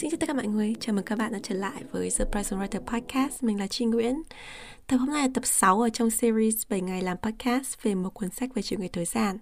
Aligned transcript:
Xin 0.00 0.10
chào 0.10 0.18
tất 0.20 0.26
cả 0.26 0.34
mọi 0.34 0.46
người, 0.46 0.74
chào 0.80 0.94
mừng 0.94 1.04
các 1.04 1.18
bạn 1.18 1.32
đã 1.32 1.38
trở 1.42 1.54
lại 1.54 1.82
với 1.92 2.10
The 2.18 2.24
Present 2.32 2.60
Writer 2.60 2.80
Podcast. 2.80 3.42
Mình 3.42 3.58
là 3.58 3.66
Trinh 3.66 3.90
Nguyễn. 3.90 4.22
Tập 4.86 4.96
hôm 4.96 5.10
nay 5.10 5.22
là 5.22 5.28
tập 5.34 5.46
6 5.46 5.80
ở 5.80 5.88
trong 5.88 6.10
series 6.10 6.62
7 6.68 6.80
ngày 6.80 7.02
làm 7.02 7.16
podcast 7.22 7.82
về 7.82 7.94
một 7.94 8.14
cuốn 8.14 8.30
sách 8.30 8.54
về 8.54 8.62
chủ 8.62 8.76
nghĩa 8.78 8.88
tối 8.88 9.04
giản. 9.04 9.38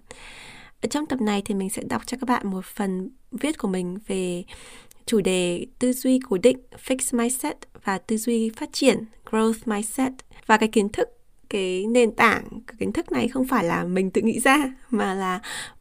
Ở 0.81 0.87
trong 0.89 1.05
tập 1.05 1.21
này 1.21 1.41
thì 1.45 1.55
mình 1.55 1.69
sẽ 1.69 1.83
đọc 1.89 2.01
cho 2.05 2.17
các 2.21 2.29
bạn 2.29 2.47
một 2.47 2.65
phần 2.65 3.09
viết 3.31 3.57
của 3.57 3.67
mình 3.67 3.97
về 4.07 4.43
chủ 5.05 5.21
đề 5.21 5.65
tư 5.79 5.93
duy 5.93 6.19
cố 6.29 6.37
định 6.37 6.57
fixed 6.85 7.17
mindset 7.17 7.57
và 7.83 7.97
tư 7.97 8.17
duy 8.17 8.49
phát 8.49 8.69
triển 8.73 9.03
growth 9.25 9.59
mindset 9.65 10.13
và 10.45 10.57
cái 10.57 10.69
kiến 10.69 10.89
thức 10.89 11.09
cái 11.49 11.85
nền 11.87 12.11
tảng 12.11 12.43
cái 12.67 12.75
kiến 12.79 12.91
thức 12.91 13.11
này 13.11 13.27
không 13.27 13.47
phải 13.47 13.63
là 13.63 13.83
mình 13.83 14.11
tự 14.11 14.21
nghĩ 14.21 14.39
ra 14.39 14.73
mà 14.89 15.13
là 15.13 15.39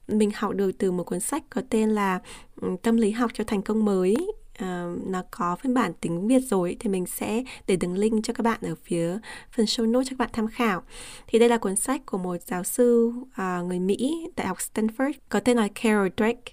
mình 0.09 0.30
học 0.34 0.54
được 0.54 0.73
từ 0.79 0.92
một 0.92 1.04
cuốn 1.04 1.20
sách 1.20 1.42
có 1.51 1.62
tên 1.70 1.90
là 1.90 2.20
ừ, 2.60 2.68
tâm 2.82 2.96
lý 2.96 3.10
học 3.10 3.30
cho 3.34 3.45
thành 3.45 3.62
công 3.62 3.84
mới 3.84 4.16
uh, 4.62 5.06
nó 5.06 5.22
có 5.30 5.56
phiên 5.56 5.74
bản 5.74 5.92
tiếng 6.00 6.28
Việt 6.28 6.40
rồi 6.40 6.76
thì 6.80 6.90
mình 6.90 7.06
sẽ 7.06 7.42
để 7.66 7.76
đường 7.76 7.94
link 7.94 8.24
cho 8.24 8.32
các 8.32 8.42
bạn 8.42 8.60
ở 8.62 8.74
phía 8.84 9.18
phần 9.56 9.66
show 9.66 9.90
notes 9.90 10.10
cho 10.10 10.10
các 10.10 10.18
bạn 10.18 10.30
tham 10.32 10.48
khảo. 10.48 10.82
Thì 11.26 11.38
đây 11.38 11.48
là 11.48 11.56
cuốn 11.56 11.76
sách 11.76 12.06
của 12.06 12.18
một 12.18 12.36
giáo 12.46 12.64
sư 12.64 13.12
uh, 13.18 13.66
người 13.66 13.78
Mỹ 13.78 14.28
tại 14.36 14.46
học 14.46 14.58
Stanford 14.58 15.12
có 15.28 15.40
tên 15.40 15.56
là 15.56 15.68
Carol 15.74 16.08
Drake 16.16 16.52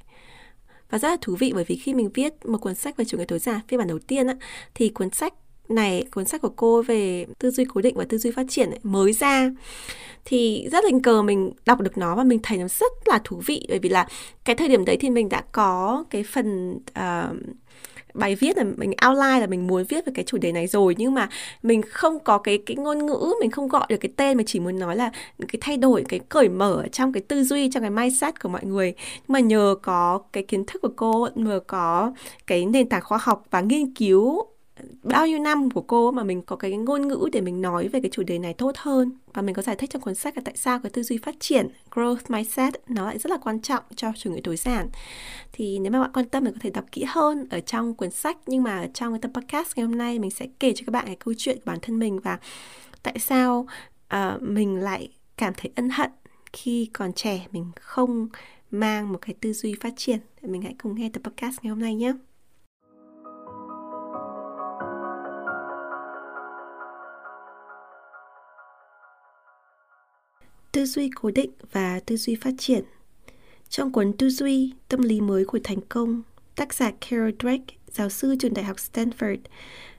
và 0.89 0.97
rất 0.97 1.09
là 1.09 1.17
thú 1.21 1.35
vị 1.35 1.51
bởi 1.55 1.63
vì 1.63 1.75
khi 1.75 1.93
mình 1.93 2.09
viết 2.13 2.45
một 2.45 2.57
cuốn 2.57 2.75
sách 2.75 2.97
về 2.97 3.05
chủ 3.05 3.17
nghĩa 3.17 3.25
tối 3.25 3.39
giản 3.39 3.59
phiên 3.67 3.77
bản 3.77 3.87
đầu 3.87 3.99
tiên 3.99 4.27
á, 4.27 4.35
thì 4.73 4.90
cuốn 4.90 5.09
sách 5.09 5.34
này 5.69 6.05
cuốn 6.12 6.25
sách 6.25 6.41
của 6.41 6.53
cô 6.55 6.81
về 6.81 7.25
tư 7.40 7.51
duy 7.51 7.65
cố 7.65 7.81
định 7.81 7.95
và 7.97 8.05
tư 8.09 8.17
duy 8.17 8.31
phát 8.31 8.45
triển 8.49 8.69
ấy, 8.69 8.79
mới 8.84 9.13
ra 9.13 9.51
thì 10.25 10.67
rất 10.71 10.84
tình 10.87 11.01
cờ 11.01 11.21
mình 11.21 11.51
đọc 11.65 11.81
được 11.81 11.97
nó 11.97 12.15
và 12.15 12.23
mình 12.23 12.40
thấy 12.43 12.57
nó 12.57 12.67
rất 12.67 12.91
là 13.05 13.19
thú 13.23 13.41
vị 13.45 13.65
bởi 13.69 13.79
vì 13.79 13.90
là 13.90 14.07
cái 14.45 14.55
thời 14.55 14.67
điểm 14.67 14.85
đấy 14.85 14.97
thì 14.99 15.09
mình 15.09 15.29
đã 15.29 15.43
có 15.51 16.05
cái 16.09 16.23
phần 16.23 16.71
uh, 16.99 17.37
bài 18.16 18.35
viết 18.35 18.58
là 18.58 18.63
mình 18.77 18.91
outline 19.08 19.40
là 19.40 19.48
mình 19.48 19.68
muốn 19.68 19.84
viết 19.90 20.05
về 20.05 20.12
cái 20.16 20.26
chủ 20.26 20.38
đề 20.38 20.52
này 20.52 20.68
rồi. 20.68 20.96
Nhưng 20.98 21.13
mà 21.13 21.30
mình 21.63 21.82
không 21.82 22.20
có 22.20 22.38
cái 22.38 22.58
cái 22.66 22.77
ngôn 22.77 23.05
ngữ, 23.05 23.34
mình 23.41 23.52
không 23.52 23.68
gọi 23.68 23.85
được 23.90 23.98
cái 23.98 24.12
tên, 24.16 24.38
mà 24.38 24.44
chỉ 24.48 24.60
muốn 24.60 24.80
nói 24.80 24.96
là 24.96 25.12
cái 25.48 25.60
thay 25.62 25.77
đổi, 25.77 26.04
cái 26.10 26.20
cởi 26.30 26.49
mở 26.49 26.86
trong 26.91 27.13
cái 27.13 27.21
tư 27.21 27.43
duy, 27.43 27.70
trong 27.70 27.84
cái 27.84 27.90
mindset 27.90 28.41
của 28.41 28.49
mọi 28.49 28.66
người. 28.66 28.93
Nhưng 28.98 29.34
mà 29.34 29.40
nhờ 29.40 29.76
có 29.82 30.21
cái 30.34 30.43
kiến 30.43 30.66
thức 30.66 30.82
của 30.82 30.91
cô, 30.96 31.27
nhờ 31.36 31.60
có 31.68 32.13
cái 32.48 32.66
nền 32.66 32.90
tảng 32.90 33.02
khoa 33.04 33.18
học 33.21 33.46
và 33.52 33.62
nghiên 33.62 33.93
cứu 33.93 34.43
bao 35.04 35.27
nhiêu 35.27 35.40
năm 35.40 35.70
của 35.71 35.81
cô 35.81 36.12
mà 36.12 36.23
mình 36.23 36.41
có 36.41 36.55
cái 36.55 36.71
ngôn 36.77 37.07
ngữ 37.07 37.29
để 37.34 37.41
mình 37.41 37.62
nói 37.62 37.87
về 37.87 37.99
cái 37.99 38.09
chủ 38.13 38.23
đề 38.23 38.40
này 38.40 38.54
tốt 38.54 38.71
hơn? 38.77 39.12
Và 39.34 39.41
mình 39.41 39.55
có 39.55 39.62
giải 39.62 39.76
thích 39.76 39.90
trong 39.90 40.01
cuốn 40.01 40.15
sách 40.15 40.37
là 40.37 40.41
tại 40.45 40.57
sao 40.57 40.79
cái 40.79 40.90
tư 40.90 41.04
duy 41.04 41.18
phát 41.18 41.35
triển 41.40 41.68
growth 41.91 42.18
mindset 42.29 42.73
nó 42.87 43.05
lại 43.05 43.20
rất 43.20 43.29
là 43.29 43.37
quan 43.37 43.62
trọng 43.62 43.84
cho 43.96 44.12
chủ 44.15 44.31
nghĩa 44.31 44.41
tối 44.43 44.57
giản. 44.57 44.90
Thì 45.51 45.79
nếu 45.79 45.91
mà 45.91 46.01
bạn 46.01 46.12
quan 46.13 46.29
tâm 46.29 46.43
mình 46.43 46.53
có 46.53 46.59
thể 46.62 46.70
đọc 46.70 46.85
kỹ 46.91 47.03
hơn 47.07 47.48
ở 47.49 47.59
trong 47.59 47.93
cuốn 47.93 48.12
sách. 48.12 48.37
Nhưng 48.48 48.63
mà 48.63 48.87
trong 48.93 49.13
cái 49.13 49.20
tập 49.21 49.31
podcast 49.34 49.77
ngày 49.77 49.85
hôm 49.85 49.98
nay 49.98 50.20
mình 50.20 50.31
sẽ 50.31 50.48
kể 50.59 50.73
cho 50.76 50.84
các 50.87 50.91
bạn 50.91 51.05
cái 51.05 51.15
câu 51.15 51.34
chuyện 51.37 51.57
của 51.57 51.63
bản 51.65 51.79
thân 51.81 51.99
mình 51.99 52.20
và 52.20 52.40
tại 53.03 53.20
sao 53.20 53.68
uh, 54.15 54.41
mình 54.41 54.76
lại 54.76 55.09
cảm 55.37 55.53
thấy 55.57 55.71
ân 55.76 55.90
hận 55.90 56.09
khi 56.53 56.90
còn 56.93 57.13
trẻ 57.13 57.48
mình 57.51 57.71
không 57.76 58.27
mang 58.71 59.12
một 59.12 59.20
cái 59.21 59.35
tư 59.41 59.53
duy 59.53 59.76
phát 59.81 59.93
triển. 59.98 60.20
Mình 60.41 60.62
hãy 60.62 60.76
cùng 60.84 60.96
nghe 60.96 61.09
tập 61.09 61.21
podcast 61.23 61.57
ngày 61.62 61.70
hôm 61.70 61.79
nay 61.79 61.96
nhé. 61.96 62.13
Tư 70.75 70.86
duy 70.86 71.09
cố 71.16 71.31
định 71.31 71.52
và 71.72 72.00
tư 72.06 72.18
duy 72.18 72.36
phát 72.36 72.53
triển. 72.58 72.84
Trong 73.69 73.91
cuốn 73.91 74.13
Tư 74.13 74.30
duy, 74.30 74.74
tâm 74.90 75.02
lý 75.02 75.22
mới 75.22 75.46
của 75.46 75.59
thành 75.63 75.81
công, 75.90 76.22
tác 76.56 76.74
giả 76.74 76.91
Carol 77.02 77.30
Drake, 77.40 77.75
giáo 77.91 78.09
sư 78.09 78.36
trường 78.40 78.53
đại 78.53 78.66
học 78.66 78.78
Stanford, 78.78 79.38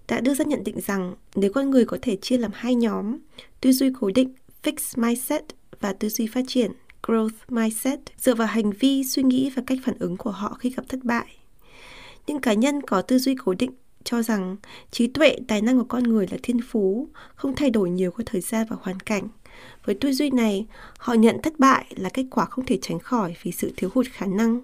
đã 0.08 0.20
đưa 0.20 0.34
ra 0.34 0.44
nhận 0.44 0.64
định 0.64 0.80
rằng 0.80 1.14
nếu 1.34 1.52
con 1.52 1.70
người 1.70 1.84
có 1.84 1.98
thể 2.02 2.16
chia 2.16 2.38
làm 2.38 2.50
hai 2.54 2.74
nhóm, 2.74 3.16
tư 3.60 3.72
duy 3.72 3.90
cố 4.00 4.10
định, 4.14 4.34
fixed 4.62 5.02
mindset 5.02 5.44
và 5.80 5.92
tư 5.92 6.08
duy 6.08 6.26
phát 6.26 6.44
triển, 6.48 6.72
growth 7.02 7.30
mindset, 7.48 8.00
dựa 8.18 8.34
vào 8.34 8.48
hành 8.48 8.70
vi, 8.70 9.04
suy 9.04 9.22
nghĩ 9.22 9.50
và 9.56 9.62
cách 9.66 9.78
phản 9.84 9.98
ứng 9.98 10.16
của 10.16 10.30
họ 10.30 10.56
khi 10.60 10.70
gặp 10.70 10.82
thất 10.88 11.04
bại. 11.04 11.26
Những 12.26 12.40
cá 12.40 12.52
nhân 12.52 12.82
có 12.82 13.02
tư 13.02 13.18
duy 13.18 13.34
cố 13.44 13.54
định 13.54 13.70
cho 14.04 14.22
rằng 14.22 14.56
trí 14.90 15.06
tuệ, 15.06 15.36
tài 15.48 15.62
năng 15.62 15.78
của 15.78 15.86
con 15.88 16.02
người 16.02 16.26
là 16.30 16.36
thiên 16.42 16.60
phú, 16.68 17.08
không 17.34 17.54
thay 17.56 17.70
đổi 17.70 17.90
nhiều 17.90 18.10
qua 18.10 18.22
thời 18.26 18.40
gian 18.40 18.66
và 18.70 18.76
hoàn 18.80 19.00
cảnh– 19.00 19.28
với 19.84 19.94
tư 19.94 20.12
duy 20.12 20.30
này, 20.30 20.66
họ 20.98 21.14
nhận 21.14 21.42
thất 21.42 21.58
bại 21.58 21.86
là 21.96 22.08
kết 22.08 22.24
quả 22.30 22.44
không 22.44 22.64
thể 22.64 22.78
tránh 22.82 22.98
khỏi 22.98 23.36
vì 23.42 23.52
sự 23.52 23.72
thiếu 23.76 23.90
hụt 23.94 24.06
khả 24.12 24.26
năng. 24.26 24.60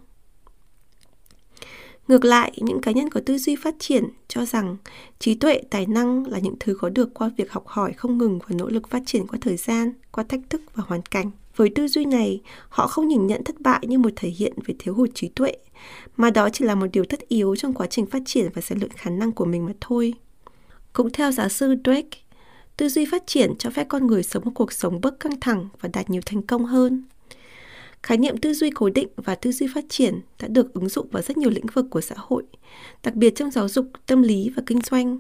Ngược 2.09 2.25
lại, 2.25 2.53
những 2.57 2.81
cá 2.81 2.93
nhân 2.93 3.11
có 3.11 3.21
tư 3.27 3.39
duy 3.39 3.57
phát 3.57 3.75
triển 3.79 4.05
cho 4.29 4.45
rằng 4.45 4.77
trí 5.19 5.35
tuệ, 5.35 5.63
tài 5.71 5.87
năng 5.87 6.27
là 6.27 6.39
những 6.39 6.55
thứ 6.61 6.75
có 6.75 6.89
được 6.89 7.15
qua 7.15 7.31
việc 7.37 7.53
học 7.53 7.67
hỏi 7.67 7.93
không 7.93 8.19
ngừng 8.19 8.39
và 8.39 8.57
nỗ 8.59 8.69
lực 8.69 8.89
phát 8.89 9.03
triển 9.07 9.27
qua 9.27 9.39
thời 9.43 9.57
gian, 9.57 9.93
qua 10.13 10.25
thách 10.25 10.41
thức 10.51 10.63
và 10.75 10.83
hoàn 10.87 11.03
cảnh. 11.03 11.31
Với 11.57 11.71
tư 11.75 11.89
duy 11.89 12.05
này, 12.05 12.41
họ 12.69 12.87
không 12.87 13.09
nhìn 13.09 13.27
nhận 13.27 13.45
thất 13.45 13.61
bại 13.61 13.81
như 13.83 13.99
một 13.99 14.11
thể 14.17 14.29
hiện 14.29 14.53
về 14.67 14.75
thiếu 14.79 14.95
hụt 14.95 15.11
trí 15.15 15.29
tuệ, 15.29 15.57
mà 16.17 16.31
đó 16.31 16.49
chỉ 16.53 16.65
là 16.65 16.75
một 16.75 16.87
điều 16.93 17.05
tất 17.05 17.29
yếu 17.29 17.57
trong 17.57 17.73
quá 17.73 17.87
trình 17.87 18.07
phát 18.07 18.23
triển 18.27 18.49
và 18.55 18.63
rèn 18.63 18.79
luyện 18.79 18.91
khả 18.91 19.11
năng 19.11 19.33
của 19.33 19.45
mình 19.45 19.67
mà 19.67 19.73
thôi. 19.81 20.15
Cũng 20.93 21.11
theo 21.11 21.33
giáo 21.33 21.49
sư 21.49 21.75
Drake, 21.85 22.19
Tư 22.77 22.89
duy 22.89 23.05
phát 23.05 23.27
triển 23.27 23.55
cho 23.59 23.71
phép 23.71 23.87
con 23.89 24.07
người 24.07 24.23
sống 24.23 24.45
một 24.45 24.53
cuộc 24.55 24.73
sống 24.73 25.01
bớt 25.01 25.21
căng 25.21 25.41
thẳng 25.41 25.69
và 25.81 25.89
đạt 25.93 26.11
nhiều 26.11 26.23
thành 26.27 26.43
công 26.43 26.65
hơn. 26.65 27.05
Khái 28.03 28.19
niệm 28.19 28.37
tư 28.37 28.55
duy 28.55 28.71
cố 28.71 28.91
định 28.91 29.09
và 29.17 29.35
tư 29.35 29.53
duy 29.53 29.67
phát 29.75 29.85
triển 29.89 30.21
đã 30.41 30.49
được 30.49 30.75
ứng 30.75 30.89
dụng 30.89 31.07
vào 31.11 31.23
rất 31.23 31.37
nhiều 31.37 31.51
lĩnh 31.51 31.67
vực 31.67 31.87
của 31.91 32.01
xã 32.01 32.15
hội, 32.19 32.43
đặc 33.03 33.15
biệt 33.15 33.31
trong 33.37 33.51
giáo 33.51 33.69
dục, 33.69 33.87
tâm 34.07 34.23
lý 34.23 34.51
và 34.57 34.63
kinh 34.67 34.81
doanh. 34.91 35.19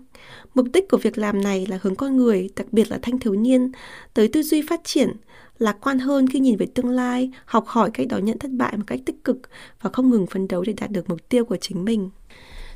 Mục 0.54 0.66
đích 0.72 0.88
của 0.90 0.96
việc 0.96 1.18
làm 1.18 1.42
này 1.42 1.66
là 1.66 1.78
hướng 1.82 1.96
con 1.96 2.16
người, 2.16 2.48
đặc 2.56 2.66
biệt 2.72 2.90
là 2.90 2.98
thanh 3.02 3.18
thiếu 3.18 3.34
niên, 3.34 3.72
tới 4.14 4.28
tư 4.28 4.42
duy 4.42 4.62
phát 4.68 4.80
triển, 4.84 5.16
lạc 5.58 5.76
quan 5.80 5.98
hơn 5.98 6.26
khi 6.26 6.40
nhìn 6.40 6.56
về 6.56 6.66
tương 6.74 6.90
lai, 6.90 7.30
học 7.44 7.64
hỏi 7.66 7.90
cách 7.94 8.06
đón 8.10 8.24
nhận 8.24 8.38
thất 8.38 8.50
bại 8.50 8.76
một 8.76 8.84
cách 8.86 9.00
tích 9.06 9.24
cực 9.24 9.38
và 9.80 9.90
không 9.92 10.10
ngừng 10.10 10.26
phấn 10.26 10.48
đấu 10.48 10.62
để 10.62 10.72
đạt 10.72 10.90
được 10.90 11.08
mục 11.08 11.28
tiêu 11.28 11.44
của 11.44 11.56
chính 11.56 11.84
mình. 11.84 12.10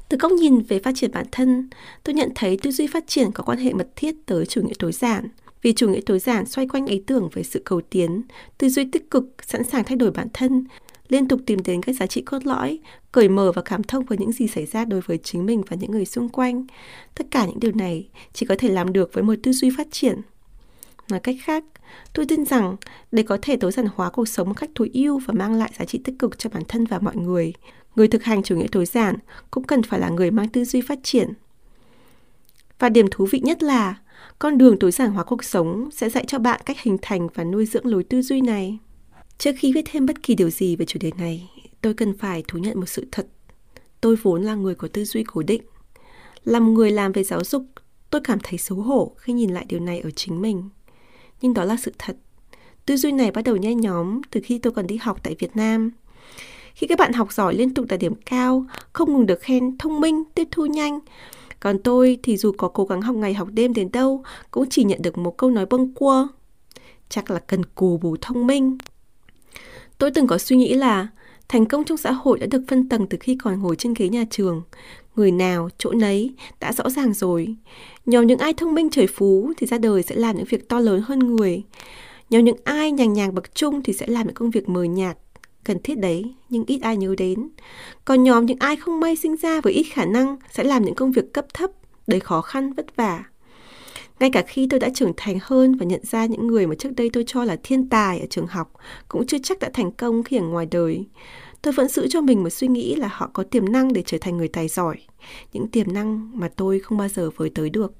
Từ 0.09 0.17
góc 0.17 0.33
nhìn 0.33 0.61
về 0.61 0.78
phát 0.78 0.94
triển 0.94 1.11
bản 1.12 1.27
thân, 1.33 1.69
tôi 2.05 2.15
nhận 2.15 2.31
thấy 2.34 2.59
tư 2.62 2.71
duy 2.71 2.87
phát 2.87 3.06
triển 3.06 3.33
có 3.33 3.44
quan 3.44 3.59
hệ 3.59 3.72
mật 3.72 3.89
thiết 3.97 4.15
tới 4.27 4.47
chủ 4.47 4.62
nghĩa 4.62 4.75
tối 4.78 4.93
giản. 4.93 5.28
Vì 5.62 5.72
chủ 5.72 5.89
nghĩa 5.89 6.00
tối 6.06 6.19
giản 6.19 6.47
xoay 6.47 6.69
quanh 6.69 6.87
ý 6.87 7.03
tưởng 7.06 7.28
về 7.33 7.43
sự 7.43 7.62
cầu 7.65 7.81
tiến, 7.91 8.22
tư 8.59 8.69
duy 8.69 8.84
tích 8.93 9.11
cực, 9.11 9.34
sẵn 9.47 9.65
sàng 9.65 9.84
thay 9.84 9.97
đổi 9.97 10.11
bản 10.11 10.28
thân, 10.33 10.65
liên 11.09 11.28
tục 11.28 11.41
tìm 11.47 11.59
đến 11.65 11.83
các 11.83 11.93
giá 11.93 12.06
trị 12.06 12.22
cốt 12.22 12.47
lõi, 12.47 12.78
cởi 13.12 13.28
mở 13.28 13.53
và 13.53 13.62
cảm 13.62 13.83
thông 13.83 14.05
với 14.05 14.19
những 14.19 14.33
gì 14.33 14.47
xảy 14.47 14.66
ra 14.66 14.84
đối 14.84 15.00
với 15.00 15.19
chính 15.19 15.47
mình 15.47 15.62
và 15.69 15.77
những 15.81 15.91
người 15.91 16.05
xung 16.05 16.28
quanh. 16.28 16.66
Tất 17.15 17.27
cả 17.31 17.47
những 17.47 17.61
điều 17.61 17.72
này 17.72 18.09
chỉ 18.33 18.47
có 18.47 18.55
thể 18.59 18.69
làm 18.69 18.93
được 18.93 19.11
với 19.12 19.25
một 19.25 19.34
tư 19.43 19.53
duy 19.53 19.71
phát 19.77 19.87
triển. 19.91 20.21
Nói 21.11 21.21
cách 21.21 21.37
khác, 21.43 21.65
tôi 22.12 22.27
tin 22.27 22.44
rằng 22.44 22.77
để 23.12 23.22
có 23.22 23.39
thể 23.43 23.56
tối 23.56 23.72
giản 23.72 23.87
hóa 23.94 24.11
cuộc 24.11 24.28
sống 24.28 24.49
một 24.49 24.55
cách 24.56 24.71
tối 24.75 24.91
ưu 24.94 25.19
và 25.19 25.34
mang 25.34 25.55
lại 25.55 25.71
giá 25.78 25.84
trị 25.84 26.00
tích 26.05 26.15
cực 26.19 26.39
cho 26.39 26.50
bản 26.50 26.62
thân 26.69 26.84
và 26.84 26.99
mọi 26.99 27.17
người, 27.17 27.53
người 27.97 28.09
thực 28.09 28.25
hành 28.25 28.43
chủ 28.43 28.56
nghĩa 28.56 28.67
tối 28.72 28.87
giản 28.87 29.16
cũng 29.50 29.65
cần 29.65 29.83
phải 29.83 30.00
là 30.00 30.09
người 30.09 30.31
mang 30.31 30.49
tư 30.49 30.65
duy 30.65 30.81
phát 30.81 30.99
triển. 31.03 31.33
Và 32.78 32.89
điểm 32.89 33.06
thú 33.11 33.27
vị 33.31 33.41
nhất 33.41 33.62
là 33.62 33.95
con 34.39 34.59
đường 34.59 34.78
tối 34.78 34.91
giản 34.91 35.11
hóa 35.11 35.25
cuộc 35.25 35.45
sống 35.45 35.89
sẽ 35.93 36.09
dạy 36.09 36.25
cho 36.27 36.39
bạn 36.39 36.61
cách 36.65 36.81
hình 36.81 36.97
thành 37.03 37.28
và 37.34 37.45
nuôi 37.45 37.66
dưỡng 37.66 37.87
lối 37.87 38.05
tư 38.05 38.22
duy 38.22 38.41
này. 38.41 38.78
Trước 39.39 39.53
khi 39.59 39.72
viết 39.72 39.84
thêm 39.92 40.07
bất 40.07 40.22
kỳ 40.22 40.34
điều 40.34 40.51
gì 40.51 40.77
về 40.77 40.86
chủ 40.86 40.98
đề 41.03 41.10
này, 41.19 41.51
tôi 41.80 41.95
cần 41.95 42.19
phải 42.19 42.45
thú 42.48 42.59
nhận 42.59 42.80
một 42.80 42.89
sự 42.89 43.07
thật. 43.13 43.27
Tôi 44.01 44.16
vốn 44.22 44.42
là 44.42 44.54
người 44.54 44.75
có 44.75 44.89
tư 44.89 45.04
duy 45.04 45.25
cố 45.25 45.42
định. 45.42 45.63
Làm 46.45 46.75
người 46.75 46.91
làm 46.91 47.13
về 47.13 47.25
giáo 47.25 47.45
dục, 47.45 47.66
tôi 48.10 48.21
cảm 48.25 48.39
thấy 48.42 48.59
xấu 48.59 48.78
hổ 48.78 49.13
khi 49.19 49.33
nhìn 49.33 49.51
lại 49.51 49.65
điều 49.69 49.80
này 49.80 50.01
ở 50.01 50.10
chính 50.10 50.42
mình. 50.42 50.69
Nhưng 51.41 51.54
đó 51.54 51.65
là 51.65 51.77
sự 51.77 51.92
thật. 51.98 52.16
Tư 52.86 52.97
duy 52.97 53.12
này 53.12 53.30
bắt 53.30 53.44
đầu 53.44 53.56
nhen 53.56 53.80
nhóm 53.80 54.21
từ 54.30 54.41
khi 54.44 54.59
tôi 54.59 54.72
còn 54.72 54.86
đi 54.86 54.97
học 54.97 55.21
tại 55.22 55.36
Việt 55.38 55.56
Nam– 55.56 55.91
khi 56.77 56.86
các 56.86 56.98
bạn 56.98 57.12
học 57.12 57.33
giỏi 57.33 57.54
liên 57.54 57.74
tục 57.74 57.86
đạt 57.88 58.00
điểm 58.00 58.15
cao, 58.15 58.66
không 58.92 59.12
ngừng 59.12 59.27
được 59.27 59.41
khen 59.41 59.78
thông 59.78 60.00
minh, 60.00 60.22
tiếp 60.34 60.48
thu 60.50 60.66
nhanh. 60.66 60.98
Còn 61.60 61.83
tôi 61.83 62.18
thì 62.22 62.36
dù 62.36 62.53
có 62.59 62.68
cố 62.68 62.84
gắng 62.84 63.03
học 63.03 63.16
ngày 63.16 63.34
học 63.34 63.48
đêm 63.53 63.74
đến 63.74 63.92
đâu, 63.92 64.22
cũng 64.50 64.68
chỉ 64.71 64.84
nhận 64.84 65.03
được 65.03 65.18
một 65.18 65.36
câu 65.36 65.50
nói 65.50 65.66
bâng 65.66 65.94
quơ. 65.94 66.27
Chắc 67.09 67.30
là 67.30 67.39
cần 67.39 67.65
cù 67.65 67.98
bù 67.98 68.16
thông 68.21 68.47
minh. 68.47 68.78
Tôi 69.98 70.10
từng 70.10 70.27
có 70.27 70.39
suy 70.39 70.56
nghĩ 70.56 70.74
là 70.74 71.09
thành 71.48 71.66
công 71.66 71.84
trong 71.84 71.97
xã 71.97 72.12
hội 72.12 72.39
đã 72.39 72.47
được 72.50 72.62
phân 72.68 72.89
tầng 72.89 73.06
từ 73.06 73.18
khi 73.21 73.39
còn 73.42 73.59
ngồi 73.62 73.77
trên 73.77 73.94
ghế 73.94 74.09
nhà 74.09 74.24
trường. 74.30 74.62
Người 75.16 75.30
nào, 75.30 75.68
chỗ 75.78 75.91
nấy, 75.92 76.34
đã 76.60 76.72
rõ 76.72 76.91
ràng 76.91 77.15
rồi. 77.15 77.57
Nhóm 78.07 78.27
những 78.27 78.39
ai 78.39 78.54
thông 78.54 78.74
minh 78.74 78.91
trời 78.91 79.07
phú 79.07 79.53
thì 79.57 79.66
ra 79.66 79.78
đời 79.78 80.03
sẽ 80.03 80.15
làm 80.15 80.36
những 80.36 80.47
việc 80.48 80.68
to 80.68 80.80
lớn 80.80 81.03
hơn 81.07 81.18
người. 81.18 81.63
Nhóm 82.30 82.45
những 82.45 82.57
ai 82.65 82.92
nhàng 82.92 83.13
nhàng 83.13 83.34
bậc 83.34 83.54
trung 83.54 83.83
thì 83.83 83.92
sẽ 83.92 84.07
làm 84.07 84.27
những 84.27 84.34
công 84.34 84.51
việc 84.51 84.68
mờ 84.68 84.84
nhạt, 84.84 85.18
cần 85.65 85.78
thiết 85.84 85.98
đấy 85.98 86.34
nhưng 86.48 86.65
ít 86.66 86.78
ai 86.83 86.97
nhớ 86.97 87.15
đến. 87.18 87.48
Còn 88.04 88.22
nhóm 88.22 88.47
những 88.47 88.59
ai 88.60 88.77
không 88.77 89.01
may 89.01 89.16
sinh 89.16 89.36
ra 89.36 89.60
với 89.60 89.72
ít 89.72 89.83
khả 89.83 90.04
năng 90.04 90.36
sẽ 90.51 90.65
làm 90.65 90.84
những 90.84 90.95
công 90.95 91.13
việc 91.13 91.33
cấp 91.33 91.47
thấp, 91.54 91.71
đầy 92.07 92.21
khó 92.21 92.41
khăn, 92.41 92.72
vất 92.72 92.97
vả. 92.97 93.24
Ngay 94.21 94.30
cả 94.30 94.42
khi 94.47 94.66
tôi 94.71 94.80
đã 94.80 94.89
trưởng 94.95 95.13
thành 95.16 95.39
hơn 95.42 95.74
và 95.74 95.86
nhận 95.86 96.01
ra 96.03 96.27
những 96.27 96.47
người 96.47 96.66
mà 96.66 96.74
trước 96.74 96.91
đây 96.97 97.10
tôi 97.13 97.24
cho 97.27 97.45
là 97.45 97.57
thiên 97.63 97.89
tài 97.89 98.21
ở 98.21 98.27
trường 98.30 98.47
học 98.47 98.72
cũng 99.09 99.27
chưa 99.27 99.39
chắc 99.42 99.59
đã 99.59 99.71
thành 99.72 99.92
công 99.92 100.22
khi 100.22 100.36
ở 100.36 100.42
ngoài 100.42 100.66
đời. 100.71 101.04
Tôi 101.66 101.72
vẫn 101.72 101.89
giữ 101.89 102.09
cho 102.09 102.21
mình 102.21 102.42
một 102.42 102.51
suy 102.51 102.68
nghĩ 102.68 102.95
là 102.95 103.09
họ 103.13 103.30
có 103.33 103.42
tiềm 103.42 103.72
năng 103.72 103.92
để 103.92 104.03
trở 104.07 104.18
thành 104.21 104.36
người 104.36 104.48
tài 104.48 104.68
giỏi, 104.68 104.97
những 105.53 105.68
tiềm 105.68 105.92
năng 105.92 106.41
mà 106.41 106.48
tôi 106.57 106.78
không 106.78 106.98
bao 106.98 107.09
giờ 107.09 107.30
với 107.36 107.51
tới 107.51 107.71
được. 107.71 107.92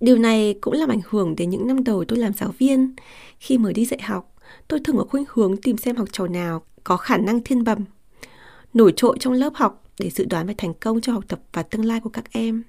Điều 0.00 0.18
này 0.18 0.54
cũng 0.60 0.74
làm 0.74 0.88
ảnh 0.88 1.00
hưởng 1.08 1.36
đến 1.36 1.50
những 1.50 1.66
năm 1.66 1.84
đầu 1.84 2.04
tôi 2.08 2.18
làm 2.18 2.32
giáo 2.32 2.54
viên. 2.58 2.94
Khi 3.38 3.58
mới 3.58 3.72
đi 3.72 3.86
dạy 3.86 4.00
học, 4.02 4.34
tôi 4.68 4.80
thường 4.84 4.96
có 4.96 5.04
khuynh 5.04 5.24
hướng 5.28 5.56
tìm 5.56 5.76
xem 5.76 5.96
học 5.96 6.08
trò 6.12 6.26
nào 6.26 6.62
có 6.84 6.96
khả 6.96 7.16
năng 7.16 7.40
thiên 7.44 7.64
bẩm, 7.64 7.78
nổi 8.74 8.92
trội 8.96 9.16
trong 9.20 9.32
lớp 9.32 9.54
học 9.54 9.84
để 9.98 10.10
dự 10.10 10.24
đoán 10.24 10.46
về 10.46 10.54
thành 10.58 10.74
công 10.74 11.00
cho 11.00 11.12
học 11.12 11.24
tập 11.28 11.40
và 11.52 11.62
tương 11.62 11.84
lai 11.84 12.00
của 12.00 12.10
các 12.10 12.32
em. 12.32 12.62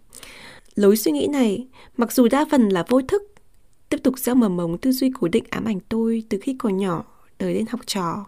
Lối 0.75 0.97
suy 0.97 1.11
nghĩ 1.11 1.27
này, 1.27 1.67
mặc 1.97 2.11
dù 2.11 2.27
đa 2.27 2.45
phần 2.51 2.69
là 2.69 2.85
vô 2.89 3.01
thức, 3.01 3.23
tiếp 3.89 3.97
tục 4.03 4.19
gieo 4.19 4.35
mầm 4.35 4.57
mống 4.57 4.77
tư 4.77 4.91
duy 4.91 5.11
cố 5.19 5.27
định 5.27 5.43
ám 5.49 5.65
ảnh 5.65 5.79
tôi 5.89 6.23
từ 6.29 6.39
khi 6.41 6.55
còn 6.59 6.77
nhỏ 6.77 7.03
tới 7.37 7.53
đến 7.53 7.65
học 7.69 7.81
trò. 7.85 8.25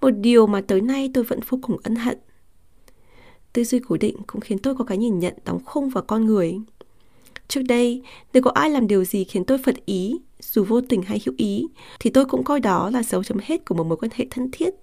Một 0.00 0.10
điều 0.10 0.46
mà 0.46 0.60
tới 0.60 0.80
nay 0.80 1.10
tôi 1.14 1.24
vẫn 1.24 1.40
vô 1.48 1.58
cùng 1.62 1.76
ân 1.82 1.96
hận. 1.96 2.18
Tư 3.52 3.64
duy 3.64 3.80
cố 3.88 3.96
định 3.96 4.16
cũng 4.26 4.40
khiến 4.40 4.58
tôi 4.58 4.74
có 4.74 4.84
cái 4.84 4.98
nhìn 4.98 5.18
nhận 5.18 5.34
đóng 5.44 5.64
khung 5.64 5.88
vào 5.88 6.04
con 6.06 6.26
người. 6.26 6.60
Trước 7.48 7.62
đây, 7.62 8.02
nếu 8.32 8.42
có 8.42 8.50
ai 8.50 8.70
làm 8.70 8.86
điều 8.86 9.04
gì 9.04 9.24
khiến 9.24 9.44
tôi 9.44 9.58
phật 9.58 9.74
ý, 9.84 10.20
dù 10.40 10.64
vô 10.64 10.80
tình 10.80 11.02
hay 11.02 11.20
hữu 11.26 11.34
ý, 11.38 11.66
thì 12.00 12.10
tôi 12.10 12.24
cũng 12.24 12.44
coi 12.44 12.60
đó 12.60 12.90
là 12.90 13.02
dấu 13.02 13.24
chấm 13.24 13.38
hết 13.42 13.64
của 13.66 13.74
một 13.74 13.84
mối 13.84 13.96
quan 13.96 14.10
hệ 14.14 14.26
thân 14.30 14.50
thiết. 14.52 14.74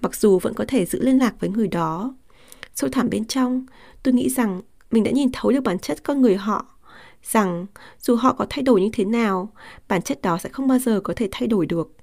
Mặc 0.00 0.16
dù 0.16 0.38
vẫn 0.38 0.54
có 0.54 0.64
thể 0.68 0.86
giữ 0.86 1.02
liên 1.02 1.18
lạc 1.18 1.34
với 1.40 1.50
người 1.50 1.68
đó. 1.68 2.14
Sâu 2.74 2.90
thẳm 2.90 3.10
bên 3.10 3.24
trong, 3.24 3.66
tôi 4.02 4.14
nghĩ 4.14 4.28
rằng 4.28 4.62
mình 4.90 5.04
đã 5.04 5.10
nhìn 5.10 5.28
thấu 5.32 5.52
được 5.52 5.60
bản 5.60 5.78
chất 5.78 6.02
con 6.02 6.22
người 6.22 6.36
họ, 6.36 6.66
rằng 7.22 7.66
dù 8.00 8.16
họ 8.16 8.32
có 8.32 8.46
thay 8.50 8.62
đổi 8.62 8.80
như 8.80 8.88
thế 8.92 9.04
nào, 9.04 9.52
bản 9.88 10.02
chất 10.02 10.22
đó 10.22 10.38
sẽ 10.38 10.48
không 10.48 10.68
bao 10.68 10.78
giờ 10.78 11.00
có 11.00 11.14
thể 11.16 11.28
thay 11.30 11.48
đổi 11.48 11.66
được. 11.66 11.96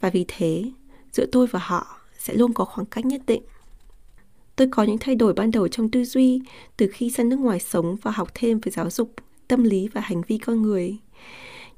Và 0.00 0.10
vì 0.10 0.24
thế, 0.28 0.64
giữa 1.12 1.26
tôi 1.32 1.46
và 1.46 1.60
họ 1.62 2.00
sẽ 2.18 2.34
luôn 2.34 2.52
có 2.52 2.64
khoảng 2.64 2.86
cách 2.86 3.06
nhất 3.06 3.20
định. 3.26 3.42
Tôi 4.56 4.68
có 4.70 4.82
những 4.82 4.98
thay 4.98 5.14
đổi 5.14 5.32
ban 5.32 5.50
đầu 5.50 5.68
trong 5.68 5.90
tư 5.90 6.04
duy 6.04 6.42
từ 6.76 6.88
khi 6.92 7.10
sang 7.10 7.28
nước 7.28 7.40
ngoài 7.40 7.60
sống 7.60 7.96
và 8.02 8.10
học 8.10 8.28
thêm 8.34 8.60
về 8.60 8.72
giáo 8.72 8.90
dục, 8.90 9.14
tâm 9.48 9.64
lý 9.64 9.88
và 9.88 10.00
hành 10.00 10.22
vi 10.22 10.38
con 10.38 10.62
người. 10.62 10.96